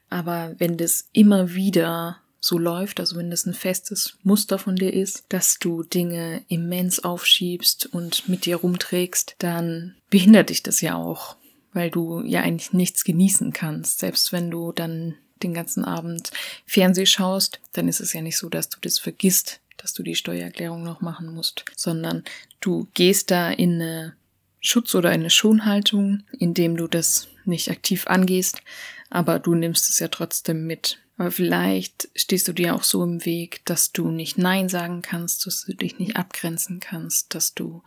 Aber 0.10 0.56
wenn 0.58 0.78
das 0.78 1.08
immer 1.12 1.54
wieder 1.54 2.18
so 2.40 2.58
läuft, 2.58 3.00
also 3.00 3.16
wenn 3.16 3.30
das 3.32 3.46
ein 3.46 3.54
festes 3.54 4.18
Muster 4.24 4.60
von 4.60 4.76
dir 4.76 4.94
ist, 4.94 5.24
dass 5.30 5.60
du 5.60 5.84
Dinge 5.84 6.44
immens 6.50 7.04
aufschiebst 7.04 7.86
und 7.88 8.28
mit 8.28 8.46
dir 8.46 8.58
rumträgst, 8.58 9.36
dann 9.40 9.96
behindert 10.10 10.50
dich 10.50 10.62
das 10.62 10.82
ja 10.82 10.96
auch, 10.96 11.38
weil 11.72 11.90
du 11.90 12.22
ja 12.22 12.42
eigentlich 12.42 12.74
nichts 12.74 13.06
genießen 13.06 13.54
kannst. 13.54 14.00
Selbst 14.00 14.34
wenn 14.34 14.52
du 14.52 14.74
dann 14.74 15.16
den 15.44 15.54
ganzen 15.54 15.86
Abend 15.86 16.32
Fernseh 16.66 17.06
schaust, 17.06 17.60
dann 17.74 17.88
ist 17.88 18.00
es 18.00 18.14
ja 18.14 18.22
nicht 18.22 18.38
so, 18.38 18.50
dass 18.50 18.70
du 18.70 18.78
das 18.82 19.00
vergisst, 19.00 19.60
dass 19.78 19.94
du 19.94 20.04
die 20.04 20.16
Steuererklärung 20.16 20.84
noch 20.84 21.02
machen 21.02 21.34
musst, 21.34 21.66
sondern 21.76 22.24
du 22.62 22.88
gehst 22.94 23.32
da 23.32 23.52
in 23.52 23.82
eine 23.82 24.16
Schutz- 24.62 24.96
oder 24.96 25.10
eine 25.10 25.30
Schonhaltung, 25.30 26.24
indem 26.40 26.78
du 26.78 26.88
das 26.88 27.28
nicht 27.46 27.70
aktiv 27.70 28.08
angehst, 28.08 28.62
aber 29.10 29.40
du 29.40 29.56
nimmst 29.56 29.90
es 29.90 30.00
ja 30.00 30.08
trotzdem 30.08 30.66
mit. 30.66 31.00
Aber 31.18 31.32
vielleicht 31.32 32.10
stehst 32.16 32.48
du 32.48 32.54
dir 32.54 32.74
auch 32.74 32.84
so 32.84 33.04
im 33.04 33.26
Weg, 33.26 33.62
dass 33.66 33.92
du 33.92 34.10
nicht 34.10 34.38
Nein 34.38 34.70
sagen 34.70 35.02
kannst, 35.02 35.46
dass 35.46 35.66
du 35.66 35.74
dich 35.74 36.00
nicht 36.00 36.16
abgrenzen 36.16 36.80
kannst, 36.80 37.36
dass 37.36 37.54
du 37.54 37.84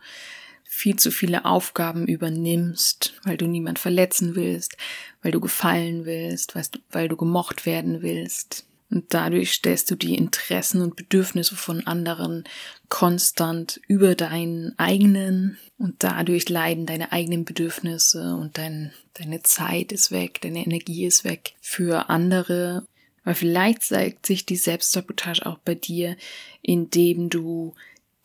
viel 0.77 0.97
zu 0.97 1.09
viele 1.09 1.43
Aufgaben 1.43 2.05
übernimmst, 2.05 3.15
weil 3.23 3.35
du 3.35 3.47
niemand 3.47 3.79
verletzen 3.79 4.35
willst, 4.35 4.77
weil 5.23 5.31
du 5.31 5.39
gefallen 5.39 6.05
willst, 6.05 6.53
weil 6.91 7.07
du 7.07 7.17
gemocht 7.17 7.65
werden 7.65 8.03
willst. 8.03 8.67
Und 8.91 9.11
dadurch 9.11 9.53
stellst 9.53 9.89
du 9.89 9.95
die 9.95 10.13
Interessen 10.13 10.83
und 10.83 10.95
Bedürfnisse 10.95 11.55
von 11.55 11.87
anderen 11.87 12.43
konstant 12.89 13.81
über 13.87 14.13
deinen 14.13 14.77
eigenen 14.77 15.57
und 15.79 15.95
dadurch 16.03 16.47
leiden 16.47 16.85
deine 16.85 17.11
eigenen 17.11 17.43
Bedürfnisse 17.43 18.35
und 18.35 18.59
dein, 18.59 18.93
deine 19.15 19.41
Zeit 19.41 19.91
ist 19.91 20.11
weg, 20.11 20.41
deine 20.41 20.63
Energie 20.63 21.07
ist 21.07 21.23
weg 21.23 21.55
für 21.59 22.11
andere. 22.11 22.85
Weil 23.23 23.33
vielleicht 23.33 23.81
zeigt 23.81 24.27
sich 24.27 24.45
die 24.45 24.55
Selbstsabotage 24.55 25.43
auch 25.43 25.57
bei 25.57 25.73
dir, 25.73 26.17
indem 26.61 27.29
du 27.29 27.73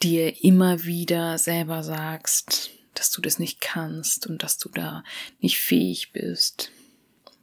dir 0.02 0.42
immer 0.44 0.84
wieder 0.84 1.38
selber 1.38 1.82
sagst, 1.82 2.70
dass 2.94 3.10
du 3.10 3.22
das 3.22 3.38
nicht 3.38 3.60
kannst 3.60 4.26
und 4.26 4.42
dass 4.42 4.58
du 4.58 4.68
da 4.68 5.02
nicht 5.40 5.58
fähig 5.58 6.12
bist, 6.12 6.70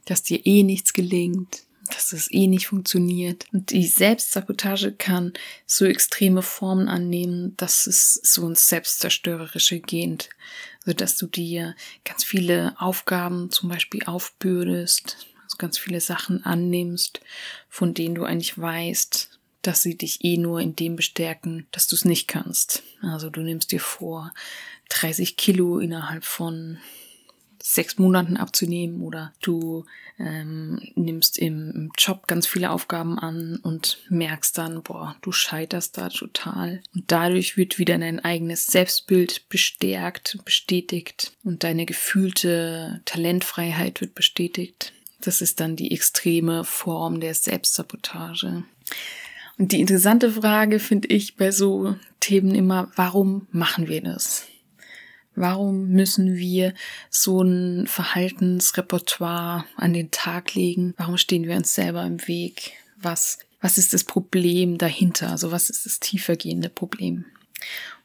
dass 0.06 0.24
dir 0.24 0.46
eh 0.46 0.64
nichts 0.64 0.94
gelingt, 0.94 1.64
dass 1.88 2.14
es 2.14 2.32
eh 2.32 2.48
nicht 2.48 2.68
funktioniert. 2.68 3.46
Und 3.52 3.72
die 3.72 3.88
Selbstsabotage 3.88 4.92
kann 4.92 5.34
so 5.66 5.86
extreme 5.86 6.42
Formen 6.42 6.88
annehmen, 6.88 7.56
dass 7.58 7.88
es 7.88 8.16
so 8.16 8.48
ins 8.48 8.70
Selbstzerstörerische 8.70 9.80
geht. 9.80 10.30
Also 10.86 10.94
dass 10.94 11.18
du 11.18 11.28
dir 11.28 11.76
ganz 12.06 12.24
viele 12.24 12.76
Aufgaben 12.80 13.52
zum 13.52 13.70
Beispiel 13.70 14.04
aufbürdest, 14.06 15.18
also 15.44 15.58
ganz 15.58 15.78
viele 15.78 16.02
Sachen 16.02 16.46
annimmst, 16.46 17.22
von 17.70 17.94
denen 17.94 18.16
du 18.16 18.24
eigentlich 18.24 18.58
weißt, 18.58 19.39
dass 19.62 19.82
sie 19.82 19.98
dich 19.98 20.24
eh 20.24 20.38
nur 20.38 20.60
in 20.62 20.76
dem 20.76 20.96
bestärken, 20.96 21.68
dass 21.72 21.88
du 21.88 21.96
es 21.96 22.06
nicht 22.06 22.28
kannst. 22.28 22.84
Also 23.02 23.30
du 23.30 23.42
nimmst 23.42 23.72
dir 23.72 23.80
vor, 23.80 24.34
30 24.90 25.38
Kilo 25.38 25.80
innerhalb 25.80 26.24
von 26.24 26.80
sechs 27.62 27.98
Monaten 27.98 28.38
abzunehmen 28.38 29.02
oder 29.02 29.34
du 29.42 29.86
ähm, 30.18 30.82
nimmst 30.96 31.38
im, 31.38 31.72
im 31.72 31.92
Job 31.98 32.28
ganz 32.28 32.48
viele 32.48 32.72
Aufgaben 32.72 33.20
an 33.20 33.60
und 33.62 34.00
merkst 34.10 34.58
dann, 34.58 34.82
boah, 34.82 35.16
du 35.22 35.32
scheiterst 35.32 35.98
da 35.98 36.10
total. 36.10 36.82
Und 36.96 37.12
dadurch 37.12 37.58
wird 37.58 37.78
wieder 37.78 37.98
dein 37.98 38.24
eigenes 38.24 38.68
Selbstbild 38.68 39.50
bestärkt, 39.50 40.40
bestätigt 40.46 41.34
und 41.44 41.64
deine 41.64 41.86
gefühlte 41.86 43.02
Talentfreiheit 43.06 44.02
wird 44.02 44.16
bestätigt. 44.16 44.94
Das 45.22 45.42
ist 45.42 45.60
dann 45.60 45.76
die 45.76 45.92
extreme 45.92 46.64
Form 46.64 47.20
der 47.20 47.34
Selbstsabotage. 47.34 48.64
Und 49.60 49.74
die 49.74 49.82
interessante 49.82 50.32
Frage 50.32 50.80
finde 50.80 51.10
ich 51.10 51.36
bei 51.36 51.52
so 51.52 51.96
Themen 52.22 52.56
immer, 52.56 52.90
warum 52.96 53.46
machen 53.52 53.90
wir 53.90 54.02
das? 54.02 54.48
Warum 55.36 55.90
müssen 55.90 56.38
wir 56.38 56.74
so 57.10 57.42
ein 57.42 57.86
Verhaltensrepertoire 57.86 59.66
an 59.76 59.92
den 59.92 60.12
Tag 60.12 60.56
legen? 60.56 60.94
Warum 60.98 61.18
stehen 61.18 61.46
wir 61.46 61.58
uns 61.58 61.76
selber 61.76 62.06
im 62.06 62.26
Weg? 62.26 62.72
Was, 63.02 63.40
was 63.60 63.78
ist 63.78 63.94
das 63.94 64.06
Problem 64.06 64.78
dahinter? 64.78 65.30
Also 65.30 65.52
was 65.52 65.70
ist 65.70 65.86
das 65.86 66.00
tiefergehende 66.00 66.70
Problem? 66.70 67.26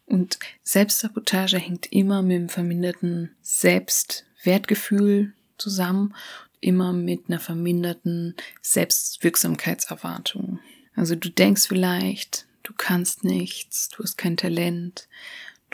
Und 0.06 0.40
Selbstsabotage 0.64 1.58
hängt 1.58 1.86
immer 1.92 2.22
mit 2.22 2.36
dem 2.36 2.48
verminderten 2.48 3.30
Selbstwertgefühl 3.42 5.32
zusammen, 5.56 6.16
immer 6.60 6.92
mit 6.92 7.28
einer 7.28 7.38
verminderten 7.38 8.34
Selbstwirksamkeitserwartung. 8.60 10.58
Also 10.96 11.14
du 11.14 11.28
denkst 11.30 11.66
vielleicht, 11.66 12.46
du 12.62 12.72
kannst 12.76 13.24
nichts, 13.24 13.88
du 13.88 14.02
hast 14.02 14.16
kein 14.16 14.36
Talent, 14.36 15.08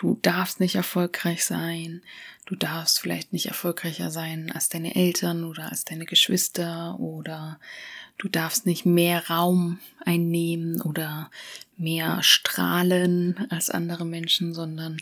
Du 0.00 0.18
darfst 0.22 0.60
nicht 0.60 0.76
erfolgreich 0.76 1.44
sein. 1.44 2.00
Du 2.46 2.56
darfst 2.56 3.00
vielleicht 3.00 3.34
nicht 3.34 3.46
erfolgreicher 3.46 4.10
sein 4.10 4.50
als 4.50 4.70
deine 4.70 4.94
Eltern 4.94 5.44
oder 5.44 5.68
als 5.68 5.84
deine 5.84 6.06
Geschwister 6.06 6.98
oder 6.98 7.60
du 8.16 8.30
darfst 8.30 8.64
nicht 8.64 8.86
mehr 8.86 9.28
Raum 9.28 9.78
einnehmen 10.02 10.80
oder 10.80 11.30
mehr 11.76 12.22
strahlen 12.22 13.46
als 13.50 13.68
andere 13.68 14.06
Menschen, 14.06 14.54
sondern 14.54 14.96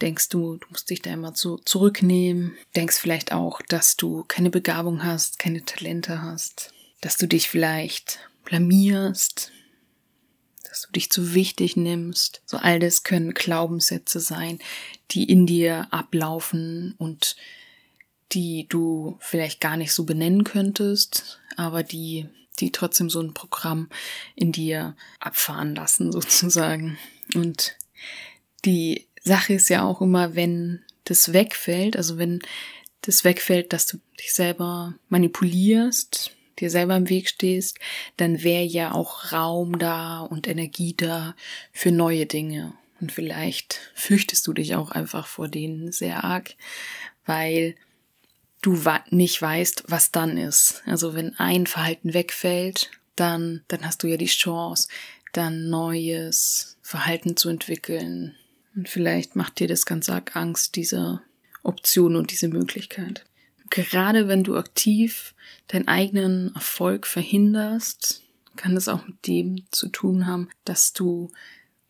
denkst 0.00 0.28
du, 0.28 0.56
du 0.56 0.68
musst 0.70 0.88
dich 0.88 1.02
da 1.02 1.10
immer 1.12 1.34
zu, 1.34 1.56
zurücknehmen. 1.64 2.54
Denkst 2.76 2.98
vielleicht 2.98 3.32
auch, 3.32 3.60
dass 3.60 3.96
du 3.96 4.22
keine 4.28 4.50
Begabung 4.50 5.02
hast, 5.02 5.40
keine 5.40 5.64
Talente 5.64 6.22
hast, 6.22 6.72
dass 7.00 7.16
du 7.16 7.26
dich 7.26 7.48
vielleicht 7.48 8.20
blamierst, 8.44 9.50
dass 10.74 10.82
du 10.82 10.90
dich 10.90 11.08
zu 11.08 11.34
wichtig 11.34 11.76
nimmst. 11.76 12.42
So 12.46 12.56
all 12.56 12.80
das 12.80 13.04
können 13.04 13.32
Glaubenssätze 13.32 14.18
sein, 14.18 14.58
die 15.12 15.22
in 15.22 15.46
dir 15.46 15.86
ablaufen 15.92 16.96
und 16.98 17.36
die 18.32 18.66
du 18.68 19.16
vielleicht 19.20 19.60
gar 19.60 19.76
nicht 19.76 19.92
so 19.92 20.02
benennen 20.02 20.42
könntest, 20.42 21.38
aber 21.56 21.84
die, 21.84 22.26
die 22.58 22.72
trotzdem 22.72 23.08
so 23.08 23.20
ein 23.20 23.34
Programm 23.34 23.88
in 24.34 24.50
dir 24.50 24.96
abfahren 25.20 25.76
lassen, 25.76 26.10
sozusagen. 26.12 26.98
Und 27.36 27.76
die 28.64 29.06
Sache 29.22 29.54
ist 29.54 29.68
ja 29.68 29.84
auch 29.84 30.00
immer, 30.00 30.34
wenn 30.34 30.82
das 31.04 31.32
wegfällt, 31.32 31.96
also 31.96 32.18
wenn 32.18 32.40
das 33.02 33.22
wegfällt, 33.22 33.72
dass 33.72 33.86
du 33.86 33.98
dich 34.18 34.32
selber 34.32 34.94
manipulierst, 35.08 36.32
dir 36.60 36.70
selber 36.70 36.96
im 36.96 37.08
Weg 37.08 37.28
stehst, 37.28 37.78
dann 38.16 38.42
wäre 38.42 38.64
ja 38.64 38.92
auch 38.92 39.32
Raum 39.32 39.78
da 39.78 40.20
und 40.20 40.48
Energie 40.48 40.94
da 40.96 41.34
für 41.72 41.92
neue 41.92 42.26
Dinge. 42.26 42.74
Und 43.00 43.12
vielleicht 43.12 43.80
fürchtest 43.94 44.46
du 44.46 44.52
dich 44.52 44.74
auch 44.74 44.90
einfach 44.90 45.26
vor 45.26 45.48
denen 45.48 45.92
sehr 45.92 46.24
arg, 46.24 46.54
weil 47.26 47.74
du 48.62 48.80
nicht 49.10 49.40
weißt, 49.40 49.84
was 49.88 50.10
dann 50.10 50.38
ist. 50.38 50.82
Also 50.86 51.14
wenn 51.14 51.38
ein 51.38 51.66
Verhalten 51.66 52.14
wegfällt, 52.14 52.90
dann, 53.16 53.62
dann 53.68 53.84
hast 53.84 54.02
du 54.02 54.06
ja 54.06 54.16
die 54.16 54.26
Chance, 54.26 54.88
dann 55.32 55.68
neues 55.68 56.78
Verhalten 56.82 57.36
zu 57.36 57.48
entwickeln. 57.48 58.34
Und 58.74 58.88
vielleicht 58.88 59.36
macht 59.36 59.60
dir 59.60 59.68
das 59.68 59.86
ganz 59.86 60.08
arg 60.08 60.34
Angst, 60.34 60.76
diese 60.76 61.20
Option 61.62 62.16
und 62.16 62.30
diese 62.30 62.48
Möglichkeit. 62.48 63.24
Gerade 63.70 64.28
wenn 64.28 64.44
du 64.44 64.56
aktiv 64.56 65.34
deinen 65.68 65.88
eigenen 65.88 66.54
Erfolg 66.54 67.06
verhinderst, 67.06 68.22
kann 68.56 68.74
das 68.74 68.88
auch 68.88 69.06
mit 69.06 69.26
dem 69.26 69.64
zu 69.70 69.88
tun 69.88 70.26
haben, 70.26 70.48
dass 70.64 70.92
du 70.92 71.32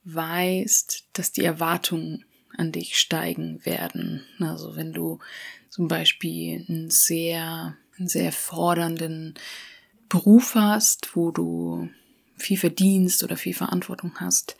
weißt, 0.04 1.04
dass 1.12 1.33
die 1.33 1.45
Erwartungen 1.45 2.25
an 2.57 2.73
dich 2.73 2.97
steigen 2.97 3.64
werden. 3.64 4.25
Also 4.38 4.76
wenn 4.76 4.93
du 4.93 5.19
zum 5.69 5.88
Beispiel 5.88 6.64
einen 6.69 6.90
sehr, 6.90 7.76
einen 7.99 8.09
sehr 8.09 8.33
fordernden 8.33 9.35
Beruf 10.09 10.54
hast, 10.54 11.16
wo 11.16 11.31
du 11.31 11.88
viel 12.37 12.59
verdienst 12.59 13.25
oder 13.25 13.37
viel 13.37 13.54
Verantwortung 13.54 14.12
hast, 14.21 14.57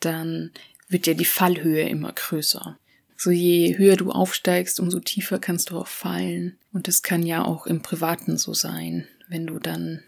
dann 0.00 0.52
wird 0.88 1.06
ja 1.06 1.14
die 1.14 1.24
Fallhöhe 1.24 1.88
immer 1.88 2.12
größer. 2.12 2.78
So 3.16 3.30
je 3.30 3.78
höher 3.78 3.96
du 3.96 4.10
aufsteigst, 4.10 4.80
umso 4.80 5.00
tiefer 5.00 5.38
kannst 5.38 5.70
du 5.70 5.78
auch 5.78 5.86
fallen. 5.86 6.58
Und 6.72 6.88
das 6.88 7.02
kann 7.02 7.22
ja 7.22 7.44
auch 7.44 7.66
im 7.66 7.82
Privaten 7.82 8.36
so 8.36 8.54
sein. 8.54 9.06
Wenn 9.28 9.46
du 9.46 9.58
dann 9.58 10.02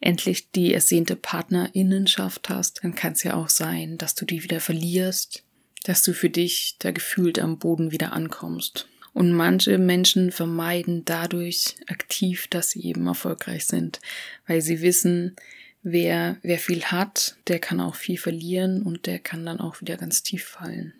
endlich 0.00 0.50
die 0.50 0.72
ersehnte 0.72 1.16
Partnerinnenschaft 1.16 2.48
hast, 2.48 2.82
dann 2.82 2.94
kann 2.94 3.12
es 3.12 3.22
ja 3.22 3.34
auch 3.34 3.48
sein, 3.48 3.98
dass 3.98 4.14
du 4.14 4.24
die 4.24 4.42
wieder 4.42 4.60
verlierst, 4.60 5.42
dass 5.84 6.02
du 6.02 6.12
für 6.12 6.30
dich 6.30 6.76
da 6.78 6.90
gefühlt 6.90 7.38
am 7.38 7.58
Boden 7.58 7.90
wieder 7.90 8.12
ankommst. 8.12 8.88
Und 9.12 9.32
manche 9.32 9.78
Menschen 9.78 10.30
vermeiden 10.30 11.04
dadurch 11.06 11.76
aktiv, 11.86 12.48
dass 12.48 12.70
sie 12.70 12.84
eben 12.84 13.06
erfolgreich 13.06 13.64
sind, 13.64 14.00
weil 14.46 14.60
sie 14.60 14.82
wissen, 14.82 15.36
wer, 15.82 16.36
wer 16.42 16.58
viel 16.58 16.84
hat, 16.84 17.36
der 17.48 17.58
kann 17.58 17.80
auch 17.80 17.94
viel 17.94 18.18
verlieren 18.18 18.82
und 18.82 19.06
der 19.06 19.18
kann 19.18 19.46
dann 19.46 19.58
auch 19.58 19.80
wieder 19.80 19.96
ganz 19.96 20.22
tief 20.22 20.44
fallen. 20.44 20.92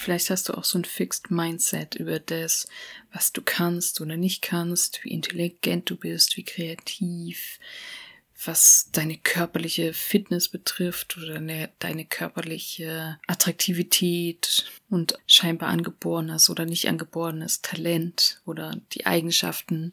Vielleicht 0.00 0.30
hast 0.30 0.48
du 0.48 0.54
auch 0.54 0.62
so 0.62 0.78
ein 0.78 0.84
Fixed 0.84 1.32
Mindset 1.32 1.96
über 1.96 2.20
das, 2.20 2.68
was 3.12 3.32
du 3.32 3.42
kannst 3.42 4.00
oder 4.00 4.16
nicht 4.16 4.42
kannst, 4.42 5.02
wie 5.02 5.10
intelligent 5.10 5.90
du 5.90 5.96
bist, 5.96 6.36
wie 6.36 6.44
kreativ, 6.44 7.58
was 8.44 8.90
deine 8.92 9.18
körperliche 9.18 9.92
Fitness 9.92 10.50
betrifft 10.50 11.16
oder 11.16 11.34
deine, 11.34 11.70
deine 11.80 12.04
körperliche 12.04 13.18
Attraktivität 13.26 14.70
und 14.88 15.18
scheinbar 15.26 15.70
angeborenes 15.70 16.48
oder 16.48 16.64
nicht 16.64 16.86
angeborenes 16.86 17.60
Talent 17.62 18.40
oder 18.46 18.80
die 18.92 19.04
Eigenschaften, 19.04 19.92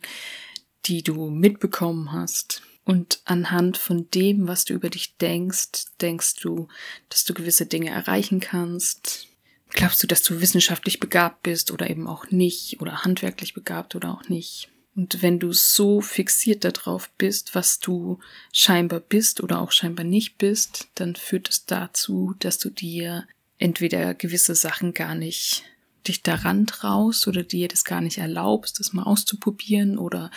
die 0.86 1.02
du 1.02 1.32
mitbekommen 1.32 2.12
hast. 2.12 2.62
Und 2.84 3.22
anhand 3.26 3.78
von 3.78 4.08
dem, 4.12 4.48
was 4.48 4.66
du 4.66 4.76
über 4.76 4.92
dich 4.92 5.18
denkst, 5.18 5.86
denkst 6.00 6.36
du, 6.36 6.68
dass 7.10 7.24
du 7.24 7.34
gewisse 7.34 7.66
Dinge 7.66 7.90
erreichen 7.90 8.40
kannst, 8.40 9.30
Glaubst 9.76 10.02
du, 10.02 10.08
dass 10.08 10.24
du 10.24 10.40
wissenschaftlich 10.40 11.02
begabt 11.02 11.44
bist 11.44 11.70
oder 11.70 11.90
eben 11.90 12.08
auch 12.08 12.32
nicht 12.32 12.82
oder 12.82 13.04
handwerklich 13.04 13.54
begabt 13.54 13.94
oder 13.96 14.12
auch 14.12 14.30
nicht? 14.30 14.70
Und 14.96 15.22
wenn 15.22 15.40
du 15.40 15.52
so 15.52 16.00
fixiert 16.00 16.64
darauf 16.64 17.10
bist, 17.18 17.54
was 17.54 17.80
du 17.80 18.20
scheinbar 18.54 19.02
bist 19.02 19.44
oder 19.44 19.60
auch 19.60 19.74
scheinbar 19.74 20.06
nicht 20.06 20.38
bist, 20.38 20.88
dann 20.96 21.18
führt 21.18 21.50
es 21.50 21.66
dazu, 21.66 22.34
dass 22.40 22.58
du 22.58 22.70
dir 22.70 23.28
entweder 23.58 24.14
gewisse 24.14 24.56
Sachen 24.56 24.94
gar 24.94 25.14
nicht 25.14 25.64
dich 26.08 26.24
daran 26.24 26.68
traust 26.68 27.28
oder 27.28 27.44
dir 27.44 27.68
das 27.68 27.84
gar 27.84 28.00
nicht 28.00 28.20
erlaubst, 28.20 28.80
das 28.80 28.94
mal 28.94 29.04
auszuprobieren 29.04 29.98
oder 29.98 30.32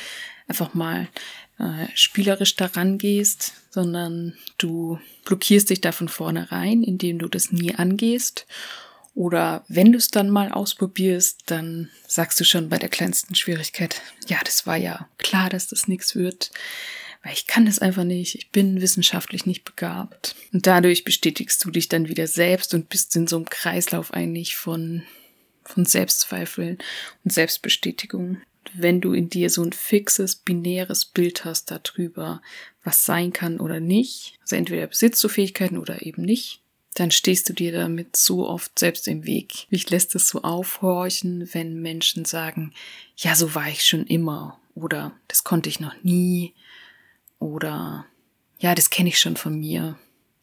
einfach 0.48 0.74
mal 0.74 1.08
äh, 1.58 1.86
spielerisch 1.94 2.56
daran 2.56 2.98
gehst, 2.98 3.52
sondern 3.70 4.34
du 4.56 4.98
blockierst 5.24 5.70
dich 5.70 5.80
da 5.80 5.92
von 5.92 6.08
vornherein, 6.08 6.82
indem 6.82 7.20
du 7.20 7.28
das 7.28 7.52
nie 7.52 7.74
angehst. 7.74 8.46
Oder 9.18 9.64
wenn 9.66 9.90
du 9.90 9.98
es 9.98 10.12
dann 10.12 10.30
mal 10.30 10.52
ausprobierst, 10.52 11.42
dann 11.46 11.90
sagst 12.06 12.38
du 12.38 12.44
schon 12.44 12.68
bei 12.68 12.78
der 12.78 12.88
kleinsten 12.88 13.34
Schwierigkeit, 13.34 14.00
ja, 14.28 14.38
das 14.44 14.64
war 14.64 14.76
ja 14.76 15.08
klar, 15.18 15.50
dass 15.50 15.66
das 15.66 15.88
nichts 15.88 16.14
wird, 16.14 16.52
weil 17.24 17.32
ich 17.32 17.48
kann 17.48 17.66
das 17.66 17.80
einfach 17.80 18.04
nicht, 18.04 18.36
ich 18.36 18.52
bin 18.52 18.80
wissenschaftlich 18.80 19.44
nicht 19.44 19.64
begabt. 19.64 20.36
Und 20.52 20.68
dadurch 20.68 21.02
bestätigst 21.02 21.64
du 21.64 21.72
dich 21.72 21.88
dann 21.88 22.06
wieder 22.06 22.28
selbst 22.28 22.74
und 22.74 22.90
bist 22.90 23.16
in 23.16 23.26
so 23.26 23.34
einem 23.34 23.46
Kreislauf 23.46 24.14
eigentlich 24.14 24.54
von 24.54 25.02
von 25.64 25.84
Selbstzweifeln 25.84 26.78
und 27.24 27.32
Selbstbestätigung. 27.32 28.40
Wenn 28.72 29.00
du 29.00 29.14
in 29.14 29.28
dir 29.28 29.50
so 29.50 29.64
ein 29.64 29.72
fixes, 29.72 30.36
binäres 30.36 31.04
Bild 31.04 31.44
hast 31.44 31.72
darüber, 31.72 32.40
was 32.84 33.04
sein 33.04 33.32
kann 33.32 33.58
oder 33.58 33.80
nicht, 33.80 34.38
also 34.42 34.54
entweder 34.54 34.86
besitzt 34.86 35.22
du 35.24 35.28
Fähigkeiten 35.28 35.76
oder 35.76 36.06
eben 36.06 36.22
nicht, 36.22 36.62
dann 36.98 37.10
stehst 37.10 37.48
du 37.48 37.52
dir 37.52 37.72
damit 37.72 38.16
so 38.16 38.48
oft 38.48 38.78
selbst 38.78 39.06
im 39.06 39.24
Weg. 39.24 39.66
Mich 39.70 39.88
lässt 39.90 40.14
es 40.14 40.28
so 40.28 40.42
aufhorchen, 40.42 41.48
wenn 41.52 41.80
Menschen 41.80 42.24
sagen, 42.24 42.72
ja, 43.16 43.34
so 43.34 43.54
war 43.54 43.68
ich 43.68 43.84
schon 43.84 44.06
immer 44.06 44.58
oder 44.74 45.12
das 45.28 45.44
konnte 45.44 45.68
ich 45.68 45.80
noch 45.80 45.94
nie 46.02 46.54
oder 47.38 48.06
ja, 48.58 48.74
das 48.74 48.90
kenne 48.90 49.10
ich 49.10 49.18
schon 49.18 49.36
von 49.36 49.58
mir. 49.58 49.98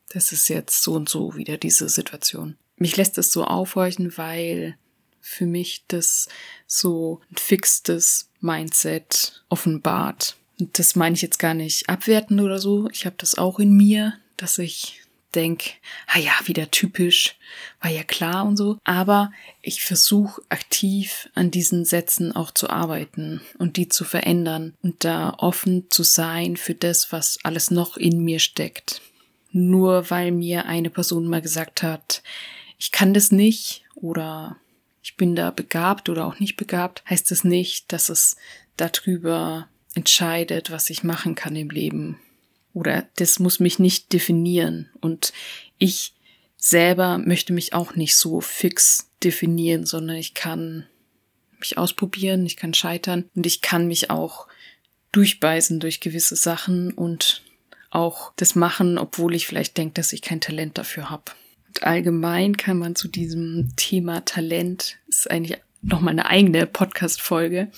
Das 0.09 0.31
ist 0.31 0.47
jetzt 0.47 0.81
so 0.81 0.93
und 0.93 1.09
so 1.09 1.35
wieder 1.35 1.57
diese 1.57 1.89
Situation. 1.89 2.55
Mich 2.77 2.95
lässt 2.95 3.17
es 3.17 3.31
so 3.31 3.43
aufhorchen, 3.43 4.17
weil 4.17 4.77
für 5.19 5.45
mich 5.45 5.83
das 5.87 6.29
so 6.67 7.19
ein 7.31 7.37
fixes 7.37 8.29
Mindset 8.39 9.43
offenbart. 9.49 10.37
Und 10.59 10.79
das 10.79 10.95
meine 10.95 11.15
ich 11.15 11.21
jetzt 11.21 11.39
gar 11.39 11.53
nicht 11.53 11.89
abwertend 11.89 12.39
oder 12.39 12.59
so. 12.59 12.87
Ich 12.91 13.05
habe 13.05 13.15
das 13.17 13.37
auch 13.37 13.59
in 13.59 13.75
mir, 13.75 14.13
dass 14.37 14.57
ich 14.57 15.01
denke, 15.35 15.71
ah 16.07 16.19
ja, 16.19 16.31
wieder 16.45 16.71
typisch, 16.71 17.35
war 17.81 17.91
ja 17.91 18.03
klar 18.03 18.45
und 18.45 18.57
so. 18.57 18.77
Aber 18.83 19.31
ich 19.61 19.83
versuche 19.83 20.41
aktiv 20.49 21.29
an 21.35 21.51
diesen 21.51 21.85
Sätzen 21.85 22.35
auch 22.35 22.51
zu 22.51 22.69
arbeiten 22.69 23.41
und 23.57 23.77
die 23.77 23.89
zu 23.89 24.03
verändern 24.03 24.73
und 24.81 25.03
da 25.03 25.33
offen 25.37 25.85
zu 25.89 26.03
sein 26.03 26.57
für 26.57 26.73
das, 26.73 27.11
was 27.11 27.39
alles 27.43 27.71
noch 27.71 27.97
in 27.97 28.23
mir 28.23 28.39
steckt. 28.39 29.01
Nur 29.51 30.09
weil 30.09 30.31
mir 30.31 30.65
eine 30.65 30.89
Person 30.89 31.27
mal 31.27 31.41
gesagt 31.41 31.83
hat, 31.83 32.23
ich 32.77 32.91
kann 32.91 33.13
das 33.13 33.31
nicht 33.31 33.83
oder 33.95 34.57
ich 35.01 35.15
bin 35.15 35.35
da 35.35 35.51
begabt 35.51 36.09
oder 36.09 36.25
auch 36.25 36.39
nicht 36.39 36.57
begabt, 36.57 37.03
heißt 37.09 37.31
es 37.31 37.43
nicht, 37.43 37.93
dass 37.93 38.09
es 38.09 38.37
darüber 38.75 39.69
entscheidet, 39.93 40.71
was 40.71 40.89
ich 40.89 41.03
machen 41.03 41.35
kann 41.35 41.55
im 41.55 41.69
Leben. 41.69 42.19
Oder 42.75 43.07
das 43.15 43.39
muss 43.39 43.59
mich 43.59 43.79
nicht 43.79 44.13
definieren. 44.13 44.91
Und 45.01 45.33
ich 45.79 46.13
selber 46.55 47.17
möchte 47.17 47.51
mich 47.51 47.73
auch 47.73 47.95
nicht 47.95 48.15
so 48.15 48.39
fix 48.39 49.09
definieren, 49.23 49.87
sondern 49.87 50.17
ich 50.17 50.35
kann 50.35 50.85
mich 51.59 51.79
ausprobieren, 51.79 52.45
ich 52.45 52.57
kann 52.57 52.75
scheitern 52.75 53.25
und 53.33 53.47
ich 53.47 53.61
kann 53.61 53.87
mich 53.87 54.11
auch 54.11 54.47
durchbeißen 55.11 55.79
durch 55.79 55.99
gewisse 55.99 56.35
Sachen 56.35 56.91
und 56.91 57.41
auch 57.89 58.33
das 58.35 58.53
machen, 58.53 58.99
obwohl 58.99 59.33
ich 59.33 59.47
vielleicht 59.47 59.77
denke, 59.77 59.93
dass 59.95 60.13
ich 60.13 60.21
kein 60.21 60.41
Talent 60.41 60.77
dafür 60.77 61.09
habe 61.09 61.31
allgemein 61.83 62.57
kann 62.57 62.77
man 62.77 62.95
zu 62.95 63.07
diesem 63.07 63.73
Thema 63.75 64.23
Talent, 64.25 64.97
ist 65.07 65.29
eigentlich 65.29 65.59
nochmal 65.81 66.13
eine 66.13 66.25
eigene 66.27 66.65
Podcast-Folge, 66.65 67.71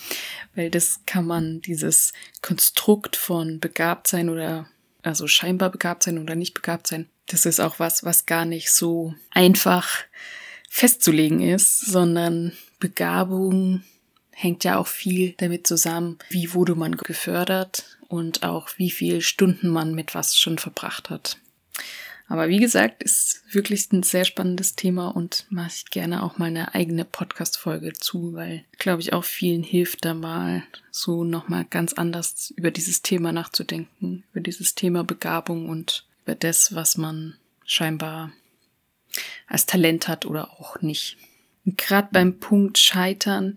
weil 0.55 0.69
das 0.69 1.01
kann 1.05 1.25
man, 1.25 1.61
dieses 1.61 2.13
Konstrukt 2.41 3.15
von 3.15 3.59
begabt 3.59 4.07
sein 4.07 4.29
oder, 4.29 4.67
also 5.07 5.27
scheinbar 5.27 5.69
begabt 5.69 6.03
sein 6.03 6.19
oder 6.19 6.35
nicht 6.35 6.53
begabt 6.53 6.87
sein, 6.87 7.09
das 7.27 7.45
ist 7.45 7.59
auch 7.59 7.79
was, 7.79 8.03
was 8.03 8.25
gar 8.25 8.45
nicht 8.45 8.71
so 8.71 9.13
einfach 9.31 9.89
festzulegen 10.69 11.41
ist, 11.41 11.79
sondern 11.79 12.53
Begabung 12.79 13.83
hängt 14.31 14.63
ja 14.63 14.77
auch 14.77 14.87
viel 14.87 15.33
damit 15.37 15.65
zusammen, 15.65 16.19
wie 16.29 16.53
wurde 16.53 16.75
man 16.75 16.95
gefördert 16.95 17.97
und 18.07 18.43
auch 18.43 18.69
wie 18.77 18.91
viel 18.91 19.21
Stunden 19.21 19.69
man 19.69 19.95
mit 19.95 20.13
was 20.13 20.37
schon 20.37 20.57
verbracht 20.57 21.09
hat. 21.09 21.37
Aber 22.29 22.49
wie 22.49 22.59
gesagt, 22.59 23.03
ist 23.03 23.41
wirklich 23.51 23.91
ein 23.93 24.03
sehr 24.03 24.25
spannendes 24.25 24.75
Thema 24.75 25.07
und 25.15 25.45
mache 25.49 25.71
ich 25.73 25.85
gerne 25.85 26.23
auch 26.23 26.37
mal 26.37 26.47
eine 26.47 26.75
eigene 26.75 27.05
Podcast-Folge 27.05 27.93
zu, 27.93 28.33
weil, 28.33 28.65
glaube 28.77 29.01
ich, 29.01 29.13
auch 29.13 29.23
vielen 29.23 29.63
hilft 29.63 30.03
da 30.03 30.13
mal 30.13 30.63
so 30.91 31.23
nochmal 31.23 31.65
ganz 31.69 31.93
anders 31.93 32.53
über 32.57 32.69
dieses 32.69 33.01
Thema 33.01 33.31
nachzudenken, 33.31 34.25
über 34.31 34.41
dieses 34.41 34.75
Thema 34.75 35.05
Begabung 35.05 35.69
und 35.69 36.05
über 36.23 36.35
das, 36.35 36.75
was 36.75 36.97
man 36.97 37.37
scheinbar 37.65 38.33
als 39.47 39.65
Talent 39.65 40.09
hat 40.09 40.25
oder 40.25 40.51
auch 40.59 40.81
nicht. 40.81 41.15
Gerade 41.65 42.09
beim 42.11 42.39
Punkt 42.39 42.77
Scheitern 42.77 43.55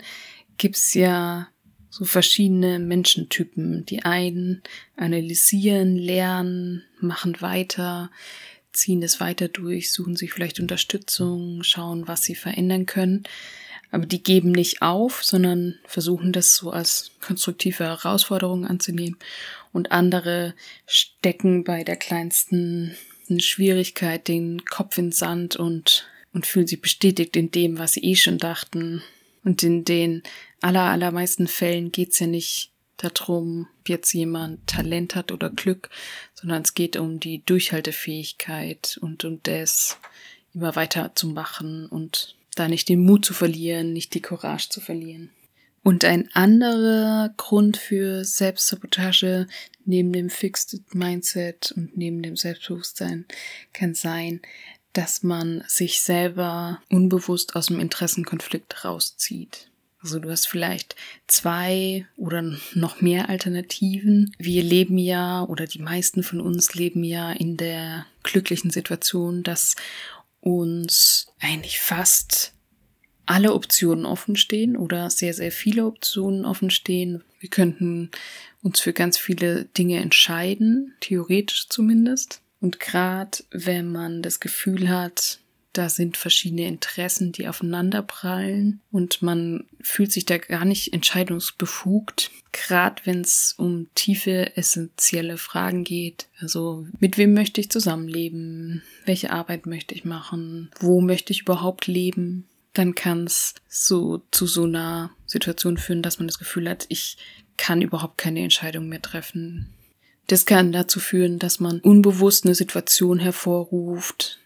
gibt's 0.58 0.94
ja 0.94 1.48
so 1.90 2.04
verschiedene 2.04 2.78
Menschentypen. 2.78 3.84
Die 3.86 4.04
einen 4.04 4.62
analysieren, 4.96 5.96
lernen, 5.96 6.84
machen 7.00 7.40
weiter, 7.40 8.10
ziehen 8.72 9.02
es 9.02 9.20
weiter 9.20 9.48
durch, 9.48 9.92
suchen 9.92 10.16
sich 10.16 10.32
vielleicht 10.32 10.60
Unterstützung, 10.60 11.62
schauen, 11.62 12.08
was 12.08 12.22
sie 12.22 12.34
verändern 12.34 12.86
können. 12.86 13.24
Aber 13.90 14.06
die 14.06 14.22
geben 14.22 14.52
nicht 14.52 14.82
auf, 14.82 15.24
sondern 15.24 15.78
versuchen 15.84 16.32
das 16.32 16.54
so 16.54 16.70
als 16.70 17.10
konstruktive 17.20 17.84
Herausforderung 17.84 18.64
anzunehmen. 18.64 19.18
Und 19.72 19.90
andere 19.90 20.54
stecken 20.86 21.64
bei 21.64 21.82
der 21.82 21.96
kleinsten 21.96 22.96
Schwierigkeit 23.38 24.28
den 24.28 24.64
Kopf 24.64 24.98
in 24.98 25.12
Sand 25.12 25.56
und, 25.56 26.08
und 26.32 26.46
fühlen 26.46 26.66
sich 26.66 26.80
bestätigt 26.80 27.36
in 27.36 27.50
dem, 27.50 27.78
was 27.78 27.94
sie 27.94 28.04
eh 28.04 28.16
schon 28.16 28.38
dachten. 28.38 29.02
Und 29.44 29.62
in 29.62 29.84
den 29.84 30.22
aller, 30.60 30.82
allermeisten 30.82 31.46
Fällen 31.46 31.92
geht's 31.92 32.18
ja 32.18 32.26
nicht 32.26 32.70
darum, 33.02 33.68
ob 33.80 33.88
jetzt 33.88 34.12
jemand 34.12 34.66
Talent 34.66 35.14
hat 35.14 35.32
oder 35.32 35.50
Glück, 35.50 35.90
sondern 36.34 36.62
es 36.62 36.74
geht 36.74 36.96
um 36.96 37.20
die 37.20 37.44
Durchhaltefähigkeit 37.44 38.98
und 39.00 39.24
um 39.24 39.40
das 39.42 39.98
immer 40.54 40.76
weiter 40.76 41.12
zu 41.14 41.28
machen 41.28 41.86
und 41.86 42.36
da 42.54 42.68
nicht 42.68 42.88
den 42.88 43.04
Mut 43.04 43.24
zu 43.24 43.34
verlieren, 43.34 43.92
nicht 43.92 44.14
die 44.14 44.22
Courage 44.22 44.68
zu 44.68 44.80
verlieren. 44.80 45.30
Und 45.82 46.04
ein 46.04 46.28
anderer 46.34 47.32
Grund 47.36 47.76
für 47.78 48.24
Selbstsabotage 48.24 49.46
neben 49.84 50.12
dem 50.12 50.28
Fixed 50.28 50.94
Mindset 50.94 51.72
und 51.74 51.96
neben 51.96 52.22
dem 52.22 52.36
Selbstbewusstsein 52.36 53.24
kann 53.72 53.94
sein, 53.94 54.42
dass 54.92 55.22
man 55.22 55.64
sich 55.68 56.00
selber 56.00 56.82
unbewusst 56.90 57.56
aus 57.56 57.66
dem 57.66 57.80
Interessenkonflikt 57.80 58.84
rauszieht. 58.84 59.69
Also 60.02 60.18
du 60.18 60.30
hast 60.30 60.46
vielleicht 60.46 60.96
zwei 61.26 62.06
oder 62.16 62.42
noch 62.74 63.00
mehr 63.02 63.28
Alternativen. 63.28 64.34
Wir 64.38 64.62
leben 64.62 64.96
ja 64.96 65.44
oder 65.44 65.66
die 65.66 65.82
meisten 65.82 66.22
von 66.22 66.40
uns 66.40 66.74
leben 66.74 67.04
ja 67.04 67.32
in 67.32 67.56
der 67.58 68.06
glücklichen 68.22 68.70
Situation, 68.70 69.42
dass 69.42 69.76
uns 70.40 71.26
eigentlich 71.38 71.80
fast 71.80 72.54
alle 73.26 73.52
Optionen 73.52 74.06
offen 74.06 74.36
stehen 74.36 74.76
oder 74.76 75.10
sehr, 75.10 75.34
sehr 75.34 75.52
viele 75.52 75.84
Optionen 75.86 76.44
offen 76.44 76.70
stehen. 76.70 77.22
Wir 77.38 77.50
könnten 77.50 78.10
uns 78.62 78.80
für 78.80 78.92
ganz 78.92 79.18
viele 79.18 79.66
Dinge 79.66 79.98
entscheiden, 79.98 80.94
theoretisch 81.00 81.68
zumindest. 81.68 82.40
Und 82.60 82.80
gerade 82.80 83.38
wenn 83.50 83.92
man 83.92 84.22
das 84.22 84.40
Gefühl 84.40 84.88
hat, 84.88 85.38
da 85.72 85.88
sind 85.88 86.16
verschiedene 86.16 86.66
Interessen, 86.66 87.32
die 87.32 87.46
aufeinander 87.46 88.02
prallen 88.02 88.80
und 88.90 89.22
man 89.22 89.64
fühlt 89.80 90.12
sich 90.12 90.24
da 90.24 90.38
gar 90.38 90.64
nicht 90.64 90.92
entscheidungsbefugt, 90.92 92.30
gerade 92.52 93.02
wenn 93.04 93.20
es 93.20 93.54
um 93.56 93.88
tiefe, 93.94 94.56
essentielle 94.56 95.38
Fragen 95.38 95.84
geht. 95.84 96.28
Also 96.40 96.86
mit 96.98 97.18
wem 97.18 97.34
möchte 97.34 97.60
ich 97.60 97.70
zusammenleben? 97.70 98.82
Welche 99.04 99.30
Arbeit 99.30 99.66
möchte 99.66 99.94
ich 99.94 100.04
machen? 100.04 100.70
Wo 100.80 101.00
möchte 101.00 101.32
ich 101.32 101.42
überhaupt 101.42 101.86
leben? 101.86 102.48
Dann 102.72 102.94
kann 102.94 103.24
es 103.24 103.54
so 103.68 104.22
zu 104.30 104.46
so 104.46 104.64
einer 104.64 105.10
Situation 105.26 105.76
führen, 105.76 106.02
dass 106.02 106.18
man 106.18 106.26
das 106.26 106.38
Gefühl 106.38 106.68
hat, 106.68 106.86
ich 106.88 107.16
kann 107.56 107.82
überhaupt 107.82 108.18
keine 108.18 108.40
Entscheidung 108.40 108.88
mehr 108.88 109.02
treffen. 109.02 109.72
Das 110.26 110.46
kann 110.46 110.72
dazu 110.72 111.00
führen, 111.00 111.38
dass 111.38 111.58
man 111.60 111.80
unbewusst 111.80 112.44
eine 112.44 112.54
Situation 112.54 113.18
hervorruft, 113.18 114.39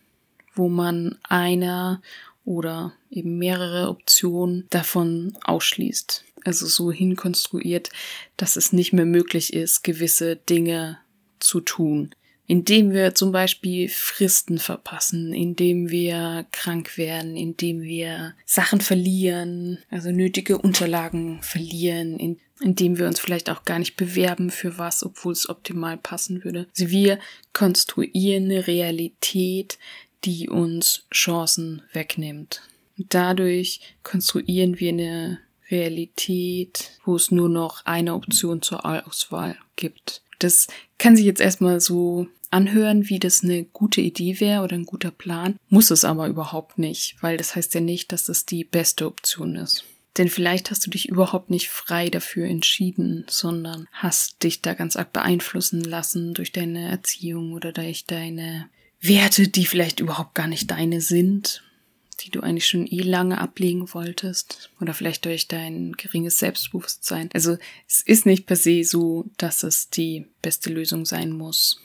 wo 0.54 0.68
man 0.68 1.18
eine 1.28 2.00
oder 2.44 2.92
eben 3.10 3.38
mehrere 3.38 3.88
Optionen 3.88 4.66
davon 4.70 5.36
ausschließt. 5.44 6.24
also 6.44 6.66
so 6.66 6.92
hinkonstruiert, 6.92 7.88
dass 8.36 8.56
es 8.56 8.72
nicht 8.72 8.92
mehr 8.92 9.06
möglich 9.06 9.54
ist, 9.54 9.82
gewisse 9.82 10.36
Dinge 10.36 10.98
zu 11.40 11.60
tun. 11.60 12.14
Indem 12.46 12.92
wir 12.92 13.14
zum 13.14 13.32
Beispiel 13.32 13.88
Fristen 13.88 14.58
verpassen, 14.58 15.32
indem 15.32 15.88
wir 15.88 16.44
krank 16.52 16.98
werden, 16.98 17.38
indem 17.38 17.80
wir 17.80 18.34
Sachen 18.44 18.82
verlieren, 18.82 19.78
also 19.88 20.10
nötige 20.10 20.58
Unterlagen 20.58 21.42
verlieren, 21.42 22.18
in, 22.18 22.38
indem 22.60 22.98
wir 22.98 23.06
uns 23.06 23.18
vielleicht 23.18 23.48
auch 23.48 23.64
gar 23.64 23.78
nicht 23.78 23.96
bewerben 23.96 24.50
für 24.50 24.76
was, 24.76 25.02
obwohl 25.02 25.32
es 25.32 25.48
optimal 25.48 25.96
passen 25.96 26.44
würde. 26.44 26.66
Also 26.78 26.90
wir 26.90 27.18
konstruieren 27.54 28.44
eine 28.44 28.66
Realität, 28.66 29.78
die 30.24 30.48
uns 30.48 31.06
Chancen 31.12 31.82
wegnimmt. 31.92 32.62
Dadurch 32.96 33.80
konstruieren 34.02 34.78
wir 34.78 34.90
eine 34.90 35.38
Realität, 35.70 36.92
wo 37.04 37.16
es 37.16 37.30
nur 37.30 37.48
noch 37.48 37.84
eine 37.86 38.14
Option 38.14 38.62
zur 38.62 38.84
Auswahl 38.84 39.56
gibt. 39.76 40.22
Das 40.38 40.68
kann 40.98 41.16
sich 41.16 41.24
jetzt 41.24 41.40
erstmal 41.40 41.80
so 41.80 42.28
anhören, 42.50 43.08
wie 43.08 43.18
das 43.18 43.42
eine 43.42 43.64
gute 43.64 44.00
Idee 44.00 44.38
wäre 44.40 44.62
oder 44.62 44.76
ein 44.76 44.86
guter 44.86 45.10
Plan, 45.10 45.56
muss 45.68 45.90
es 45.90 46.04
aber 46.04 46.28
überhaupt 46.28 46.78
nicht, 46.78 47.16
weil 47.20 47.36
das 47.36 47.56
heißt 47.56 47.74
ja 47.74 47.80
nicht, 47.80 48.12
dass 48.12 48.26
das 48.26 48.46
die 48.46 48.64
beste 48.64 49.06
Option 49.06 49.56
ist. 49.56 49.84
Denn 50.16 50.28
vielleicht 50.28 50.70
hast 50.70 50.86
du 50.86 50.90
dich 50.90 51.08
überhaupt 51.08 51.50
nicht 51.50 51.68
frei 51.70 52.08
dafür 52.08 52.46
entschieden, 52.46 53.26
sondern 53.28 53.88
hast 53.90 54.44
dich 54.44 54.62
da 54.62 54.74
ganz 54.74 54.94
arg 54.94 55.12
beeinflussen 55.12 55.82
lassen 55.82 56.34
durch 56.34 56.52
deine 56.52 56.88
Erziehung 56.88 57.52
oder 57.52 57.72
durch 57.72 58.04
deine 58.06 58.68
Werte, 59.06 59.48
die 59.48 59.66
vielleicht 59.66 60.00
überhaupt 60.00 60.34
gar 60.34 60.46
nicht 60.46 60.70
deine 60.70 61.00
sind 61.00 61.62
die 62.20 62.30
du 62.30 62.40
eigentlich 62.40 62.66
schon 62.66 62.86
eh 62.86 63.02
lange 63.02 63.38
ablegen 63.38 63.92
wolltest 63.92 64.70
oder 64.80 64.94
vielleicht 64.94 65.24
durch 65.24 65.48
dein 65.48 65.92
geringes 65.92 66.38
Selbstbewusstsein. 66.38 67.28
Also 67.34 67.58
es 67.86 68.00
ist 68.00 68.26
nicht 68.26 68.46
per 68.46 68.56
se 68.56 68.84
so, 68.84 69.26
dass 69.36 69.62
es 69.62 69.90
die 69.90 70.26
beste 70.42 70.70
Lösung 70.70 71.04
sein 71.04 71.32
muss. 71.32 71.80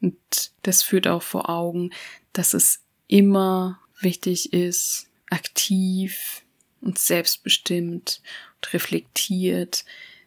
Und 0.00 0.16
das 0.62 0.82
führt 0.82 1.06
auch 1.06 1.22
vor 1.22 1.48
Augen, 1.48 1.90
dass 2.32 2.54
es 2.54 2.80
immer 3.06 3.80
wichtig 4.00 4.52
ist, 4.52 5.06
aktiv 5.30 6.42
und 6.80 6.98
selbstbestimmt 6.98 8.20
und 8.56 8.74
reflektiert 8.74 9.84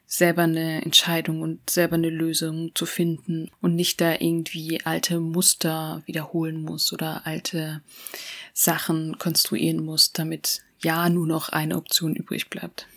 selber 0.08 0.44
eine 0.44 0.84
Entscheidung 0.84 1.42
und 1.42 1.70
selber 1.70 1.96
eine 1.96 2.10
Lösung 2.10 2.74
zu 2.76 2.86
finden 2.86 3.52
und 3.62 3.76
nicht 3.76 4.02
da 4.02 4.14
irgendwie 4.14 4.82
alte 4.86 5.20
Muster 5.20 6.04
wiederholen 6.06 6.62
muss 6.62 6.94
oder 6.94 7.26
alte 7.26 7.82
Sachen 8.54 9.18
konstruieren 9.18 9.84
muss, 9.84 10.12
damit 10.12 10.62
ja 10.80 11.10
nur 11.10 11.28
noch 11.28 11.50
eine 11.50 11.78
Option 11.78 12.16
übrig 12.16 12.50
bleibt. 12.50 12.88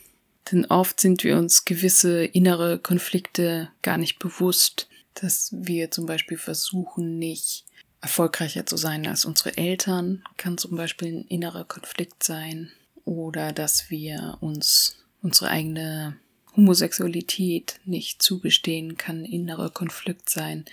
Denn 0.50 0.66
oft 0.66 1.00
sind 1.00 1.24
wir 1.24 1.36
uns 1.36 1.64
gewisse 1.64 2.24
innere 2.24 2.78
Konflikte 2.78 3.70
gar 3.82 3.98
nicht 3.98 4.18
bewusst, 4.18 4.88
dass 5.14 5.50
wir 5.52 5.90
zum 5.90 6.06
Beispiel 6.06 6.38
versuchen, 6.38 7.18
nicht 7.18 7.64
erfolgreicher 8.00 8.64
zu 8.64 8.76
sein 8.76 9.06
als 9.06 9.24
unsere 9.24 9.56
Eltern, 9.56 10.22
kann 10.36 10.56
zum 10.56 10.76
Beispiel 10.76 11.08
ein 11.08 11.24
innerer 11.24 11.64
Konflikt 11.64 12.22
sein, 12.22 12.70
oder 13.04 13.52
dass 13.52 13.90
wir 13.90 14.36
uns 14.40 14.98
unsere 15.22 15.50
eigene 15.50 16.18
Homosexualität 16.58 17.78
nicht 17.84 18.20
zugestehen, 18.20 18.96
kann 18.96 19.24
innerer 19.24 19.70
Konflikt 19.70 20.28
sein. 20.28 20.64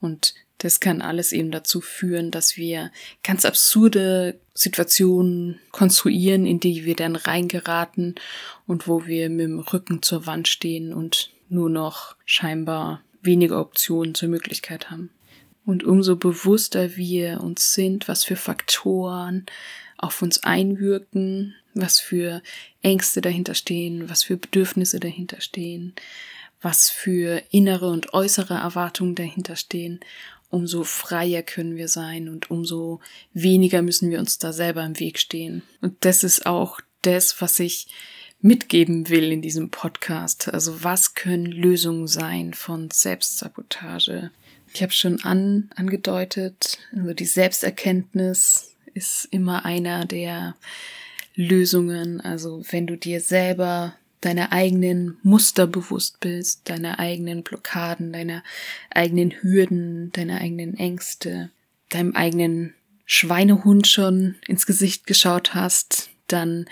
Und 0.00 0.34
das 0.56 0.80
kann 0.80 1.02
alles 1.02 1.32
eben 1.32 1.50
dazu 1.50 1.82
führen, 1.82 2.30
dass 2.30 2.56
wir 2.56 2.90
ganz 3.22 3.44
absurde 3.44 4.40
Situationen 4.54 5.60
konstruieren, 5.72 6.46
in 6.46 6.58
die 6.58 6.86
wir 6.86 6.96
dann 6.96 7.16
reingeraten 7.16 8.14
und 8.66 8.88
wo 8.88 9.06
wir 9.06 9.28
mit 9.28 9.44
dem 9.44 9.58
Rücken 9.58 10.02
zur 10.02 10.24
Wand 10.26 10.48
stehen 10.48 10.94
und 10.94 11.30
nur 11.50 11.68
noch 11.68 12.16
scheinbar 12.24 13.02
weniger 13.20 13.60
Optionen 13.60 14.14
zur 14.14 14.30
Möglichkeit 14.30 14.90
haben. 14.90 15.10
Und 15.66 15.84
umso 15.84 16.16
bewusster 16.16 16.96
wir 16.96 17.42
uns 17.42 17.74
sind, 17.74 18.08
was 18.08 18.24
für 18.24 18.36
Faktoren 18.36 19.44
auf 19.98 20.22
uns 20.22 20.42
einwirken, 20.42 21.54
was 21.74 21.98
für 21.98 22.42
Ängste 22.82 23.20
dahinter 23.20 23.54
stehen, 23.54 24.08
was 24.08 24.22
für 24.22 24.36
Bedürfnisse 24.36 25.00
dahinter 25.00 25.40
stehen, 25.40 25.94
was 26.60 26.90
für 26.90 27.42
innere 27.50 27.88
und 27.88 28.12
äußere 28.12 28.54
Erwartungen 28.54 29.14
dahinter 29.14 29.56
stehen, 29.56 30.00
umso 30.50 30.84
freier 30.84 31.42
können 31.42 31.76
wir 31.76 31.88
sein 31.88 32.28
und 32.28 32.50
umso 32.50 33.00
weniger 33.32 33.82
müssen 33.82 34.10
wir 34.10 34.18
uns 34.18 34.38
da 34.38 34.52
selber 34.52 34.84
im 34.84 34.98
Weg 34.98 35.18
stehen. 35.18 35.62
Und 35.80 36.04
das 36.04 36.24
ist 36.24 36.44
auch 36.46 36.80
das, 37.02 37.40
was 37.40 37.58
ich 37.60 37.88
mitgeben 38.42 39.08
will 39.08 39.32
in 39.32 39.42
diesem 39.42 39.70
Podcast. 39.70 40.52
Also 40.52 40.82
was 40.82 41.14
können 41.14 41.46
Lösungen 41.46 42.08
sein 42.08 42.54
von 42.54 42.90
Selbstsabotage? 42.90 44.30
Ich 44.72 44.82
habe 44.82 44.92
schon 44.92 45.22
an, 45.22 45.70
angedeutet, 45.76 46.78
also 46.94 47.12
die 47.12 47.26
Selbsterkenntnis 47.26 48.74
ist 48.94 49.28
immer 49.30 49.64
einer 49.64 50.04
der 50.04 50.56
Lösungen. 51.34 52.20
Also 52.20 52.62
wenn 52.70 52.86
du 52.86 52.96
dir 52.96 53.20
selber 53.20 53.94
deine 54.20 54.52
eigenen 54.52 55.16
Muster 55.22 55.66
bewusst 55.66 56.20
bist, 56.20 56.68
deine 56.68 56.98
eigenen 56.98 57.42
Blockaden, 57.42 58.12
deine 58.12 58.42
eigenen 58.90 59.32
Hürden, 59.40 60.12
deine 60.12 60.40
eigenen 60.40 60.76
Ängste, 60.76 61.50
deinem 61.88 62.14
eigenen 62.14 62.74
Schweinehund 63.06 63.86
schon 63.86 64.36
ins 64.46 64.66
Gesicht 64.66 65.06
geschaut 65.06 65.54
hast, 65.54 66.10
dann 66.26 66.66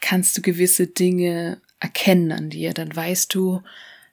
kannst 0.00 0.36
du 0.36 0.42
gewisse 0.42 0.86
Dinge 0.86 1.60
erkennen 1.78 2.32
an 2.32 2.50
dir. 2.50 2.72
Dann 2.72 2.94
weißt 2.94 3.34
du, 3.34 3.62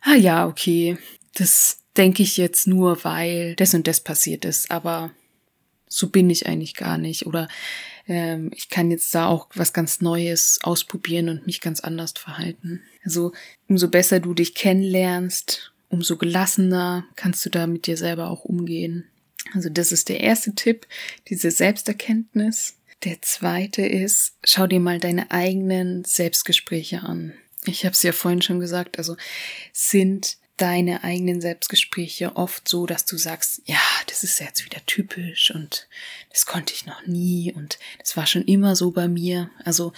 ah 0.02 0.16
ja, 0.16 0.46
okay, 0.46 0.98
das 1.34 1.80
denke 1.98 2.24
ich 2.24 2.38
jetzt 2.38 2.68
nur, 2.68 3.04
weil 3.04 3.56
das 3.56 3.74
und 3.74 3.88
das 3.88 4.02
passiert 4.02 4.46
ist, 4.46 4.70
aber 4.70 5.12
so 5.88 6.10
bin 6.10 6.30
ich 6.30 6.46
eigentlich 6.46 6.76
gar 6.76 6.98
nicht. 6.98 7.26
Oder 7.26 7.48
ähm, 8.08 8.52
ich 8.54 8.70
kann 8.70 8.92
jetzt 8.92 9.14
da 9.16 9.28
auch 9.28 9.48
was 9.56 9.74
ganz 9.74 10.02
Neues 10.02 10.60
ausprobieren 10.64 11.30
und 11.30 11.46
mich 11.46 11.62
ganz 11.62 11.80
anders 11.80 12.14
verhalten. 12.14 12.82
Also 13.04 13.32
umso 13.68 13.90
besser 13.90 14.20
du 14.20 14.34
dich 14.34 14.56
kennenlernst, 14.56 15.74
umso 15.90 16.18
gelassener 16.18 17.06
kannst 17.16 17.46
du 17.46 17.50
da 17.50 17.68
mit 17.68 17.88
dir 17.88 17.98
selber 17.98 18.30
auch 18.30 18.46
umgehen. 18.46 19.06
Also 19.54 19.70
das 19.70 19.92
ist 19.92 20.10
der 20.10 20.22
erste 20.22 20.56
Tipp, 20.56 20.88
diese 21.28 21.52
Selbsterkenntnis. 21.52 22.78
Der 23.04 23.22
zweite 23.22 23.86
ist, 23.86 24.36
schau 24.44 24.68
dir 24.68 24.80
mal 24.80 25.00
deine 25.00 25.32
eigenen 25.32 26.04
Selbstgespräche 26.04 27.04
an. 27.04 27.34
Ich 27.66 27.86
habe 27.86 27.94
es 27.94 28.04
ja 28.04 28.12
vorhin 28.12 28.42
schon 28.42 28.60
gesagt, 28.60 28.98
also 28.98 29.16
sind 29.74 30.38
deine 30.58 31.04
eigenen 31.04 31.42
Selbstgespräche 31.42 32.36
oft 32.36 32.68
so, 32.68 32.86
dass 32.86 33.06
du 33.06 33.18
sagst, 33.18 33.62
ja, 33.66 33.82
das 34.08 34.24
ist 34.24 34.40
jetzt 34.40 34.64
wieder 34.66 34.80
typisch 34.86 35.52
und 35.54 35.88
das 36.30 36.46
konnte 36.46 36.74
ich 36.74 36.86
noch 36.86 37.06
nie 37.06 37.52
und 37.54 37.78
das 38.00 38.16
war 38.16 38.26
schon 38.26 38.44
immer 38.46 38.76
so 38.76 38.92
bei 38.92 39.08
mir. 39.08 39.50
Also 39.64 39.92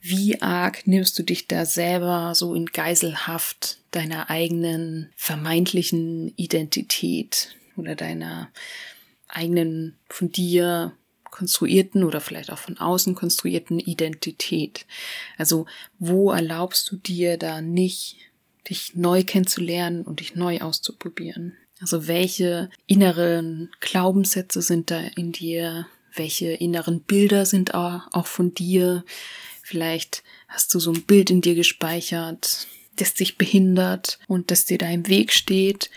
wie 0.00 0.40
arg 0.40 0.86
nimmst 0.86 1.18
du 1.18 1.24
dich 1.24 1.48
da 1.48 1.66
selber 1.66 2.34
so 2.34 2.54
in 2.54 2.66
Geiselhaft 2.66 3.78
deiner 3.90 4.30
eigenen 4.30 5.10
vermeintlichen 5.16 6.32
Identität 6.36 7.56
oder 7.76 7.96
deiner 7.96 8.50
eigenen 9.28 9.96
von 10.08 10.30
dir 10.30 10.92
konstruierten 11.30 12.04
oder 12.04 12.20
vielleicht 12.20 12.52
auch 12.52 12.58
von 12.58 12.78
außen 12.78 13.16
konstruierten 13.16 13.80
Identität. 13.80 14.86
Also 15.36 15.66
wo 15.98 16.30
erlaubst 16.30 16.92
du 16.92 16.96
dir 16.96 17.36
da 17.36 17.60
nicht 17.60 18.18
dich 18.68 18.94
neu 18.94 19.24
kennenzulernen 19.24 20.02
und 20.02 20.20
dich 20.20 20.34
neu 20.34 20.60
auszuprobieren. 20.60 21.56
Also 21.80 22.06
welche 22.06 22.70
inneren 22.86 23.70
Glaubenssätze 23.80 24.62
sind 24.62 24.90
da 24.90 25.00
in 25.16 25.32
dir? 25.32 25.86
Welche 26.14 26.52
inneren 26.52 27.00
Bilder 27.00 27.44
sind 27.44 27.74
auch 27.74 28.26
von 28.26 28.54
dir? 28.54 29.04
Vielleicht 29.62 30.22
hast 30.48 30.72
du 30.74 30.78
so 30.78 30.92
ein 30.92 31.02
Bild 31.02 31.30
in 31.30 31.40
dir 31.40 31.54
gespeichert, 31.54 32.66
das 32.96 33.14
dich 33.14 33.36
behindert 33.36 34.18
und 34.28 34.50
das 34.50 34.66
dir 34.66 34.78
da 34.78 34.88
im 34.88 35.08
Weg 35.08 35.32
steht. 35.32 35.90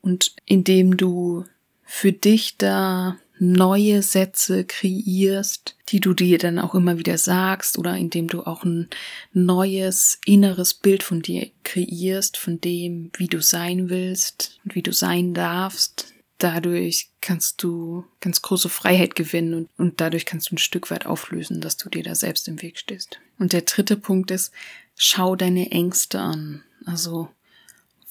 Und 0.00 0.34
indem 0.46 0.96
du 0.96 1.44
für 1.84 2.12
dich 2.12 2.56
da 2.56 3.18
neue 3.40 4.02
Sätze 4.02 4.64
kreierst, 4.64 5.74
die 5.88 5.98
du 5.98 6.12
dir 6.12 6.38
dann 6.38 6.58
auch 6.58 6.74
immer 6.74 6.98
wieder 6.98 7.16
sagst 7.16 7.78
oder 7.78 7.96
indem 7.96 8.28
du 8.28 8.42
auch 8.42 8.64
ein 8.64 8.88
neues 9.32 10.20
inneres 10.26 10.74
Bild 10.74 11.02
von 11.02 11.22
dir 11.22 11.50
kreierst, 11.64 12.36
von 12.36 12.60
dem, 12.60 13.10
wie 13.16 13.28
du 13.28 13.40
sein 13.40 13.88
willst 13.88 14.60
und 14.64 14.74
wie 14.74 14.82
du 14.82 14.92
sein 14.92 15.32
darfst. 15.32 16.12
Dadurch 16.36 17.10
kannst 17.20 17.62
du 17.62 18.04
ganz 18.20 18.42
große 18.42 18.68
Freiheit 18.68 19.14
gewinnen 19.14 19.54
und, 19.54 19.68
und 19.78 20.00
dadurch 20.00 20.26
kannst 20.26 20.50
du 20.50 20.54
ein 20.54 20.58
Stück 20.58 20.90
weit 20.90 21.06
auflösen, 21.06 21.60
dass 21.60 21.76
du 21.76 21.88
dir 21.88 22.02
da 22.02 22.14
selbst 22.14 22.46
im 22.46 22.60
Weg 22.62 22.78
stehst. 22.78 23.20
Und 23.38 23.52
der 23.52 23.62
dritte 23.62 23.96
Punkt 23.96 24.30
ist, 24.30 24.52
schau 24.96 25.34
deine 25.34 25.70
Ängste 25.70 26.20
an. 26.20 26.62
Also, 26.84 27.28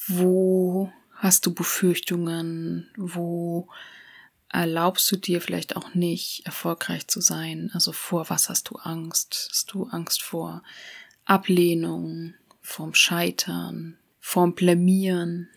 wo 0.08 0.92
hast 1.14 1.46
du 1.46 1.54
Befürchtungen? 1.54 2.90
Wo 2.98 3.68
erlaubst 4.52 5.12
du 5.12 5.16
dir 5.16 5.42
vielleicht 5.42 5.76
auch 5.76 5.94
nicht, 5.94 6.46
erfolgreich 6.46 7.08
zu 7.08 7.22
sein? 7.22 7.70
Also 7.74 7.92
vor 7.92 8.30
was 8.30 8.50
hast 8.50 8.70
du 8.70 8.76
Angst? 8.76 9.50
Hast 9.52 9.74
du 9.74 9.86
Angst 9.86 10.22
vor 10.22 10.64
Ablehnung, 11.26 12.34
vorm 12.62 12.94
Scheitern, 12.94 13.98
vorm 14.20 14.56
Blamieren, 14.56 15.50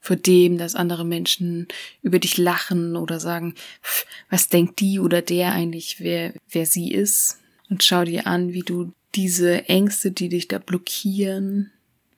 vor 0.00 0.16
dem, 0.16 0.56
dass 0.56 0.74
andere 0.74 1.04
Menschen 1.04 1.66
über 2.02 2.18
dich 2.18 2.38
lachen 2.38 2.96
oder 2.96 3.20
sagen, 3.20 3.54
was 4.30 4.48
denkt 4.48 4.80
die 4.80 5.00
oder 5.00 5.20
der 5.20 5.52
eigentlich, 5.52 6.00
wer, 6.00 6.32
wer 6.48 6.64
sie 6.64 6.92
ist. 6.92 7.40
Und 7.68 7.82
schau 7.82 8.04
dir 8.04 8.26
an, 8.26 8.52
wie 8.52 8.62
du 8.62 8.92
diese 9.16 9.68
Ängste, 9.68 10.12
die 10.12 10.28
dich 10.28 10.46
da 10.46 10.58
blockieren, 10.58 11.72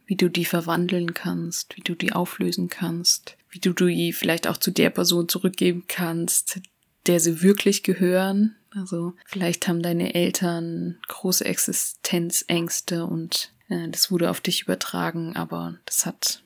wie 0.04 0.16
du 0.16 0.28
die 0.28 0.44
verwandeln 0.44 1.14
kannst, 1.14 1.76
wie 1.76 1.80
du 1.80 1.94
die 1.94 2.12
auflösen 2.12 2.68
kannst, 2.68 3.37
wie 3.50 3.60
du 3.60 3.72
die 3.72 4.12
vielleicht 4.12 4.46
auch 4.46 4.56
zu 4.56 4.70
der 4.70 4.90
Person 4.90 5.28
zurückgeben 5.28 5.84
kannst, 5.88 6.60
der 7.06 7.20
sie 7.20 7.42
wirklich 7.42 7.82
gehören. 7.82 8.56
Also 8.70 9.14
vielleicht 9.24 9.66
haben 9.66 9.82
deine 9.82 10.14
Eltern 10.14 10.98
große 11.08 11.44
Existenzängste 11.44 13.06
und 13.06 13.52
äh, 13.68 13.88
das 13.88 14.10
wurde 14.10 14.30
auf 14.30 14.40
dich 14.40 14.62
übertragen, 14.62 15.34
aber 15.36 15.78
das 15.86 16.04
hat 16.04 16.42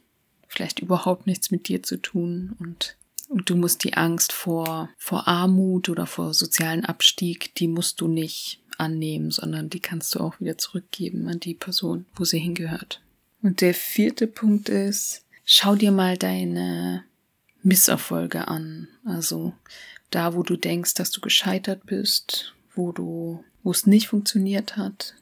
vielleicht 0.47 0.81
überhaupt 0.81 1.27
nichts 1.27 1.51
mit 1.51 1.69
dir 1.69 1.83
zu 1.83 1.97
tun 1.97 2.55
und 2.59 2.97
und 3.33 3.49
du 3.49 3.57
musst 3.57 3.83
die 3.83 3.95
Angst 3.95 4.31
vor, 4.31 4.91
vor 4.99 5.27
Armut 5.27 5.89
oder 5.89 6.07
vor 6.07 6.35
sozialen 6.35 6.85
Abstieg, 6.85 7.55
die 7.55 7.67
musst 7.67 8.03
du 8.03 8.07
nicht 8.07 8.61
annehmen, 8.77 9.31
sondern 9.31 9.71
die 9.71 9.81
kannst 9.81 10.15
du 10.15 10.21
auch 10.21 10.39
wieder 10.39 10.59
zurückgeben 10.59 11.29
an 11.29 11.41
die 11.41 11.55
Person, 11.55 12.05
wo 12.15 12.25
sie 12.25 12.39
hingehört. 12.39 13.01
Und 13.41 13.63
der 13.63 13.73
vierte 13.73 14.27
Punkt 14.27 14.69
ist, 14.69 15.25
schau 15.53 15.77
dir 15.77 15.93
mal 15.93 16.17
deine 16.17 17.05
Misserfolge 17.63 18.49
an. 18.49 18.89
Also 19.05 19.53
da, 20.09 20.35
wo 20.35 20.43
du 20.43 20.57
denkst, 20.57 20.95
dass 20.95 21.11
du 21.11 21.21
gescheitert 21.21 21.85
bist, 21.85 22.55
wo 22.75 22.91
du, 22.91 23.45
wo 23.63 23.71
es 23.71 23.87
nicht 23.87 24.09
funktioniert 24.09 24.79
hat. 24.79 25.15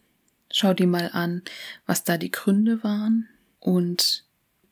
Schau 0.52 0.72
dir 0.72 0.86
mal 0.86 1.10
an, 1.12 1.42
was 1.84 2.04
da 2.04 2.16
die 2.16 2.30
Gründe 2.30 2.84
waren 2.84 3.28
und 3.58 4.24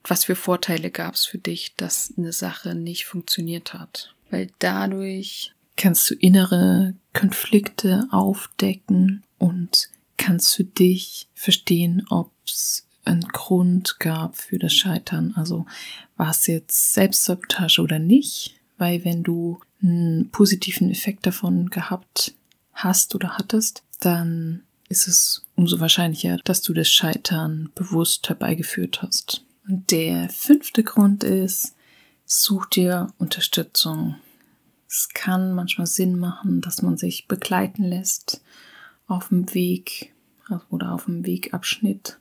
was 0.05 0.27
für 0.27 0.37
Vorteile 0.37 0.93
gab 0.93 1.15
es 1.15 1.25
für 1.25 1.39
dich, 1.39 1.75
dass 1.77 2.15
eine 2.17 2.33
Sache 2.33 2.77
nicht 2.77 3.07
funktioniert 3.07 3.75
hat. 3.75 4.15
Weil 4.31 4.53
dadurch 4.61 5.55
kannst 5.77 6.09
du 6.09 6.15
innere 6.15 6.95
Konflikte 7.15 8.07
aufdecken 8.13 9.25
und 9.39 9.91
kannst 10.17 10.55
für 10.55 10.65
dich 10.65 11.27
verstehen, 11.35 12.07
ob 12.11 12.31
es 12.47 12.88
einen 13.09 13.29
Grund 13.29 13.99
gab 13.99 14.37
für 14.37 14.59
das 14.59 14.73
Scheitern. 14.75 15.33
Also 15.37 15.67
war 16.17 16.31
es 16.31 16.47
jetzt 16.47 16.95
Selbstsabotage 16.95 17.81
oder 17.81 17.99
nicht? 17.99 18.55
Weil 18.77 19.05
wenn 19.05 19.23
du 19.23 19.61
einen 19.83 20.31
positiven 20.31 20.91
Effekt 20.91 21.27
davon 21.27 21.71
gehabt 21.71 22.35
hast 22.73 23.15
oder 23.15 23.37
hattest, 23.39 23.83
dann 24.01 24.63
ist 24.89 25.09
es 25.09 25.47
umso 25.57 25.81
wahrscheinlicher, 25.81 26.39
dass 26.45 26.63
du 26.63 26.73
das 26.73 26.89
Scheitern 26.89 27.71
bewusst 27.75 28.29
herbeigeführt 28.29 29.03
hast. 29.03 29.45
Und 29.67 29.91
der 29.91 30.29
fünfte 30.31 30.83
Grund 30.83 31.25
ist, 31.25 31.75
such 32.25 32.67
dir 32.67 33.13
Unterstützung. 33.19 34.17
Es 34.89 35.09
kann 35.13 35.55
manchmal 35.55 35.87
Sinn 35.87 36.19
machen, 36.19 36.61
dass 36.61 36.83
man 36.83 36.97
sich 36.97 37.27
begleiten 37.27 37.85
lässt 37.85 38.43
auf 39.07 39.29
dem 39.29 39.53
Weg 39.55 40.15
oder 40.71 40.93
auf 40.93 41.05
dem 41.05 41.27
Wegabschnitt. 41.27 42.19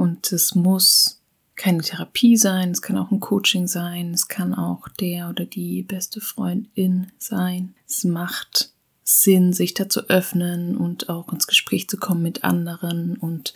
Und 0.00 0.32
es 0.32 0.54
muss 0.54 1.20
keine 1.56 1.82
Therapie 1.82 2.38
sein, 2.38 2.70
es 2.70 2.80
kann 2.80 2.96
auch 2.96 3.10
ein 3.10 3.20
Coaching 3.20 3.66
sein, 3.66 4.14
es 4.14 4.28
kann 4.28 4.54
auch 4.54 4.88
der 4.88 5.28
oder 5.28 5.44
die 5.44 5.82
beste 5.82 6.22
Freundin 6.22 7.12
sein. 7.18 7.74
Es 7.86 8.04
macht 8.04 8.72
Sinn, 9.04 9.52
sich 9.52 9.74
da 9.74 9.90
zu 9.90 10.08
öffnen 10.08 10.74
und 10.78 11.10
auch 11.10 11.30
ins 11.30 11.46
Gespräch 11.46 11.86
zu 11.90 11.98
kommen 11.98 12.22
mit 12.22 12.44
anderen 12.44 13.18
und 13.18 13.52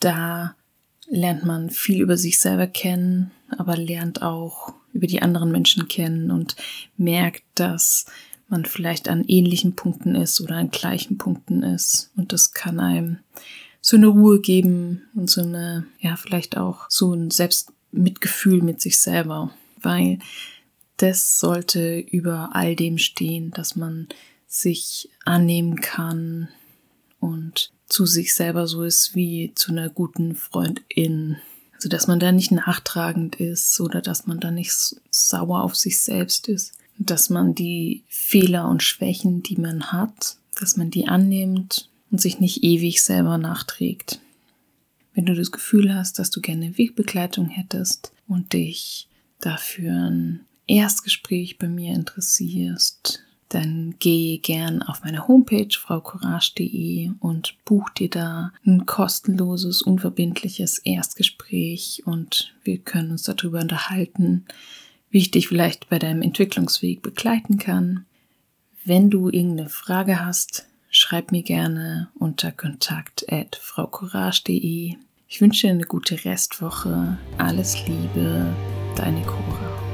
da 0.00 0.54
lernt 1.06 1.46
man 1.46 1.70
viel 1.70 2.02
über 2.02 2.18
sich 2.18 2.40
selber 2.40 2.66
kennen, 2.66 3.30
aber 3.56 3.74
lernt 3.78 4.20
auch 4.20 4.74
über 4.92 5.06
die 5.06 5.22
anderen 5.22 5.50
Menschen 5.50 5.88
kennen 5.88 6.30
und 6.30 6.56
merkt, 6.98 7.44
dass 7.54 8.04
man 8.48 8.66
vielleicht 8.66 9.08
an 9.08 9.24
ähnlichen 9.24 9.76
Punkten 9.76 10.14
ist 10.14 10.42
oder 10.42 10.56
an 10.56 10.70
gleichen 10.70 11.16
Punkten 11.16 11.62
ist. 11.62 12.10
Und 12.18 12.34
das 12.34 12.52
kann 12.52 12.80
einem 12.80 13.20
so 13.88 13.96
eine 13.96 14.08
Ruhe 14.08 14.38
geben 14.38 15.00
und 15.14 15.30
so 15.30 15.40
eine, 15.40 15.86
ja, 15.98 16.16
vielleicht 16.16 16.58
auch 16.58 16.84
so 16.90 17.14
ein 17.14 17.30
Selbstmitgefühl 17.30 18.60
mit 18.60 18.82
sich 18.82 18.98
selber, 18.98 19.50
weil 19.80 20.18
das 20.98 21.40
sollte 21.40 21.98
über 21.98 22.50
all 22.52 22.76
dem 22.76 22.98
stehen, 22.98 23.50
dass 23.50 23.76
man 23.76 24.08
sich 24.46 25.08
annehmen 25.24 25.80
kann 25.80 26.48
und 27.18 27.72
zu 27.88 28.04
sich 28.04 28.34
selber 28.34 28.66
so 28.66 28.82
ist 28.82 29.14
wie 29.14 29.52
zu 29.54 29.72
einer 29.72 29.88
guten 29.88 30.34
Freundin. 30.34 31.38
Also, 31.72 31.88
dass 31.88 32.08
man 32.08 32.20
da 32.20 32.30
nicht 32.30 32.50
nachtragend 32.50 33.36
ist 33.36 33.80
oder 33.80 34.02
dass 34.02 34.26
man 34.26 34.38
da 34.38 34.50
nicht 34.50 34.96
sauer 35.10 35.62
auf 35.62 35.76
sich 35.76 35.98
selbst 35.98 36.46
ist. 36.48 36.74
Dass 36.98 37.30
man 37.30 37.54
die 37.54 38.04
Fehler 38.06 38.68
und 38.68 38.82
Schwächen, 38.82 39.42
die 39.42 39.56
man 39.56 39.92
hat, 39.92 40.36
dass 40.60 40.76
man 40.76 40.90
die 40.90 41.08
annimmt 41.08 41.87
und 42.10 42.20
sich 42.20 42.40
nicht 42.40 42.64
ewig 42.64 43.02
selber 43.02 43.38
nachträgt. 43.38 44.20
Wenn 45.14 45.26
du 45.26 45.34
das 45.34 45.50
Gefühl 45.50 45.94
hast, 45.94 46.18
dass 46.18 46.30
du 46.30 46.40
gerne 46.40 46.78
Wegbegleitung 46.78 47.48
hättest 47.48 48.12
und 48.26 48.52
dich 48.52 49.08
dafür 49.40 49.92
ein 49.92 50.40
Erstgespräch 50.66 51.58
bei 51.58 51.68
mir 51.68 51.94
interessierst, 51.94 53.24
dann 53.48 53.94
geh 53.98 54.38
gern 54.38 54.82
auf 54.82 55.02
meine 55.02 55.26
Homepage 55.26 55.74
fraucourage.de 55.76 57.12
und 57.20 57.56
buch 57.64 57.88
dir 57.90 58.10
da 58.10 58.52
ein 58.66 58.84
kostenloses, 58.84 59.80
unverbindliches 59.82 60.78
Erstgespräch 60.78 62.02
und 62.04 62.54
wir 62.62 62.78
können 62.78 63.10
uns 63.10 63.22
darüber 63.22 63.60
unterhalten, 63.60 64.44
wie 65.10 65.18
ich 65.18 65.30
dich 65.30 65.48
vielleicht 65.48 65.88
bei 65.88 65.98
deinem 65.98 66.20
Entwicklungsweg 66.20 67.00
begleiten 67.00 67.58
kann. 67.58 68.04
Wenn 68.84 69.08
du 69.08 69.30
irgendeine 69.30 69.70
Frage 69.70 70.24
hast, 70.24 70.66
schreib 70.90 71.32
mir 71.32 71.42
gerne 71.42 72.08
unter 72.18 72.52
kontakt@fraucourage.de. 72.52 74.96
Ich 75.28 75.40
wünsche 75.40 75.66
dir 75.66 75.72
eine 75.72 75.84
gute 75.84 76.24
Restwoche. 76.24 77.18
Alles 77.36 77.86
Liebe, 77.86 78.46
deine 78.96 79.22
Courage. 79.22 79.87